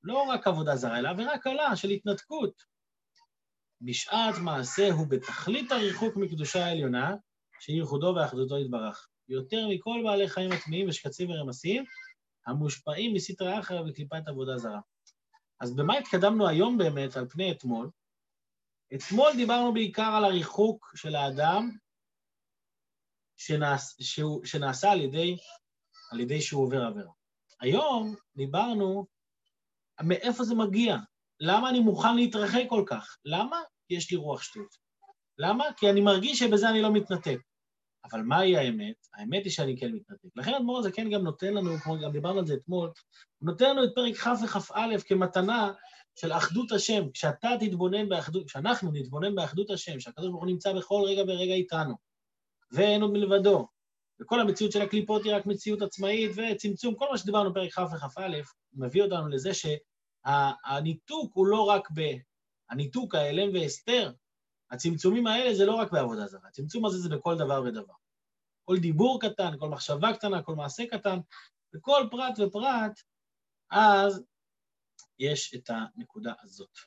לא 0.03 0.23
רק 0.23 0.47
עבודה 0.47 0.77
זרה, 0.77 0.99
אלא 0.99 1.09
עבירה 1.09 1.39
קלה 1.39 1.77
של 1.77 1.91
התנתקות. 1.91 2.63
בשעת 3.81 4.35
מעשה 4.39 4.93
הוא 4.93 5.07
בתכלית 5.07 5.73
הריחוק 5.73 6.17
מקדושה 6.17 6.67
העליונה, 6.67 7.15
שהיא 7.61 7.77
ייחודו 7.77 8.15
ואחדותו 8.17 8.59
יתברך. 8.59 9.09
יותר 9.29 9.69
מכל 9.71 10.01
בעלי 10.05 10.29
חיים 10.29 10.53
הטמאים 10.53 10.89
ושקצים 10.89 11.31
ורמסים, 11.31 11.85
המושפעים 12.49 13.15
מסטרא 13.15 13.61
אחרא 13.61 13.81
וקליפת 13.81 14.23
עבודה 14.27 14.59
זרה. 14.59 14.81
אז 15.61 15.77
במה 15.77 15.99
התקדמנו 15.99 16.49
היום 16.49 16.79
באמת 16.79 17.17
על 17.17 17.29
פני 17.29 17.53
אתמול? 17.53 17.91
אתמול 18.95 19.33
דיברנו 19.37 19.75
בעיקר 19.75 20.13
על 20.17 20.25
הריחוק 20.25 20.93
של 20.97 21.15
האדם 21.15 21.71
שנעש, 23.37 23.95
שהוא, 24.01 24.45
שנעשה 24.45 24.91
על 24.93 25.01
ידי, 25.01 25.37
על 26.13 26.21
ידי 26.21 26.41
שהוא 26.41 26.63
עובר 26.63 26.83
עבירה. 26.83 27.13
היום 27.61 28.15
דיברנו 28.37 29.07
מאיפה 30.03 30.45
זה 30.45 30.55
מגיע, 30.55 30.97
למה 31.41 31.71
אני 31.71 31.81
מוכן 31.81 32.17
להתרחק 32.17 32.65
כל 32.69 32.85
כך? 32.87 33.17
למה? 33.25 33.61
כי 33.89 33.95
יש 33.95 34.11
לי 34.11 34.17
רוח 34.17 34.43
שטות. 34.43 34.77
למה? 35.39 35.65
כי 35.77 35.91
אני 35.91 36.01
מרגיש 36.01 36.39
שבזה 36.39 36.71
אני 36.71 36.83
לא 36.83 36.93
מתנתק. 36.93 37.39
אבל 38.05 38.23
מהי 38.23 38.57
האמת? 38.57 38.95
האמת 39.15 39.45
היא 39.45 39.53
שאני 39.53 39.77
כן 39.81 39.93
מתנתק. 39.93 40.29
לכן 40.37 40.55
האדמו"ר 40.55 40.79
הזה 40.79 40.93
כן 40.93 41.11
גם 41.11 41.23
נותן 41.23 41.55
לנו, 41.55 41.79
כמו 41.79 41.99
גם 41.99 42.13
דיברנו 42.13 42.39
על 42.39 42.47
זה 42.47 42.55
אתמול, 42.55 42.91
הוא 43.39 43.51
נותן 43.51 43.71
לנו 43.71 43.85
את 43.85 43.91
פרק 43.95 44.17
כ' 44.17 44.43
וכ"א 44.45 44.99
כמתנה 45.07 45.73
של 46.15 46.33
אחדות 46.33 46.73
השם. 46.73 47.11
כשאתה 47.15 47.49
תתבונן 47.61 48.09
באחדות, 48.09 48.47
כשאנחנו 48.47 48.91
נתבונן 48.93 49.35
באחדות 49.35 49.71
השם, 49.71 50.01
שהקדוש 50.01 50.29
ברוך 50.29 50.43
הוא 50.43 50.51
נמצא 50.51 50.73
בכל 50.73 51.03
רגע 51.07 51.23
ורגע 51.23 51.55
איתנו, 51.55 51.95
ואין 52.73 53.03
עוד 53.03 53.11
מלבדו, 53.11 53.69
וכל 54.21 54.41
המציאות 54.41 54.73
של 54.73 54.83
הקליפות 54.83 55.25
היא 55.25 55.35
רק 55.35 55.47
מציאות 55.47 55.83
עצמאית 55.83 56.31
וצמצום, 56.37 56.95
כל 56.95 57.07
מה 57.11 57.19
שדיברנו 57.19 57.51
בפרק 57.53 57.73
כ' 57.73 57.79
וכ"א, 57.79 58.29
מביא 58.73 59.03
אותנו 59.03 59.29
לזה 59.29 59.51
שהניתוק 59.55 61.33
הוא 61.35 61.47
לא 61.47 61.63
רק 61.63 61.89
ב... 61.95 62.01
הניתוק, 62.71 63.15
ההלם 63.15 63.55
והסתר, 63.55 64.13
הצמצומים 64.71 65.27
האלה 65.27 65.55
זה 65.55 65.67
לא 65.67 65.75
רק 65.75 65.93
בעבודה 65.93 66.27
זרה, 66.27 66.49
הצמצום 66.49 66.87
הזה 66.87 66.99
זה 66.99 67.09
בכל 67.09 67.39
דבר 67.39 67.63
ודבר. 67.67 67.95
כל 68.65 68.79
דיבור 68.79 69.21
קטן, 69.21 69.59
כל 69.59 69.69
מחשבה 69.69 70.13
קטנה, 70.15 70.43
כל 70.43 70.55
מעשה 70.55 70.87
קטן, 70.87 71.19
וכל 71.75 72.09
פרט 72.11 72.39
ופרט, 72.39 73.01
אז 73.71 74.25
יש 75.19 75.55
את 75.55 75.71
הנקודה 75.71 76.33
הזאת. 76.43 76.79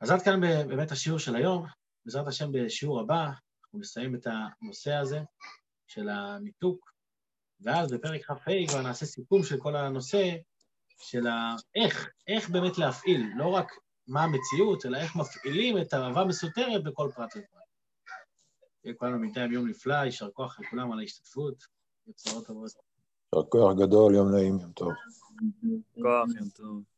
אז 0.00 0.10
עד 0.10 0.22
כאן 0.22 0.40
באמת 0.40 0.92
השיעור 0.92 1.18
של 1.18 1.36
היום. 1.36 1.66
בעזרת 2.04 2.26
השם 2.26 2.52
בשיעור 2.52 3.00
הבא 3.00 3.24
אנחנו 3.24 3.78
נסיים 3.78 4.14
את 4.14 4.26
הנושא 4.26 4.94
הזה 4.94 5.20
של 5.86 6.08
הניתוק, 6.08 6.92
ואז 7.60 7.92
בפרק 7.92 8.24
כ"ה 8.24 8.34
כבר 8.68 8.82
נעשה 8.82 9.06
סיכום 9.06 9.42
של 9.42 9.60
כל 9.60 9.76
הנושא 9.76 10.36
של 10.98 11.26
איך, 11.74 12.10
איך 12.26 12.50
באמת 12.50 12.78
להפעיל, 12.78 13.26
לא 13.36 13.48
רק 13.48 13.72
מה 14.08 14.22
המציאות, 14.24 14.86
אלא 14.86 14.98
איך 14.98 15.16
מפעילים 15.16 15.78
את 15.78 15.92
האהבה 15.92 16.24
מסותרת 16.24 16.84
בכל 16.84 17.10
פרט 17.14 17.30
ופרט. 17.30 17.62
שיהיה 18.82 18.94
כולנו 18.94 19.20
בינתיים 19.20 19.52
יום 19.52 19.68
נפלא, 19.68 19.94
יישר 19.94 20.30
כוח 20.30 20.60
לכולם 20.60 20.92
על 20.92 20.98
ההשתתפות, 20.98 21.64
בשורות 22.08 22.46
טובות. 22.46 22.72
יישר 23.34 23.46
כוח 23.48 23.76
גדול, 23.78 24.14
יום 24.14 24.30
נעים, 24.30 24.58
יום 24.60 24.72
טוב. 24.72 24.92
כוח, 25.94 26.28
יום 26.38 26.48
טוב. 26.48 26.97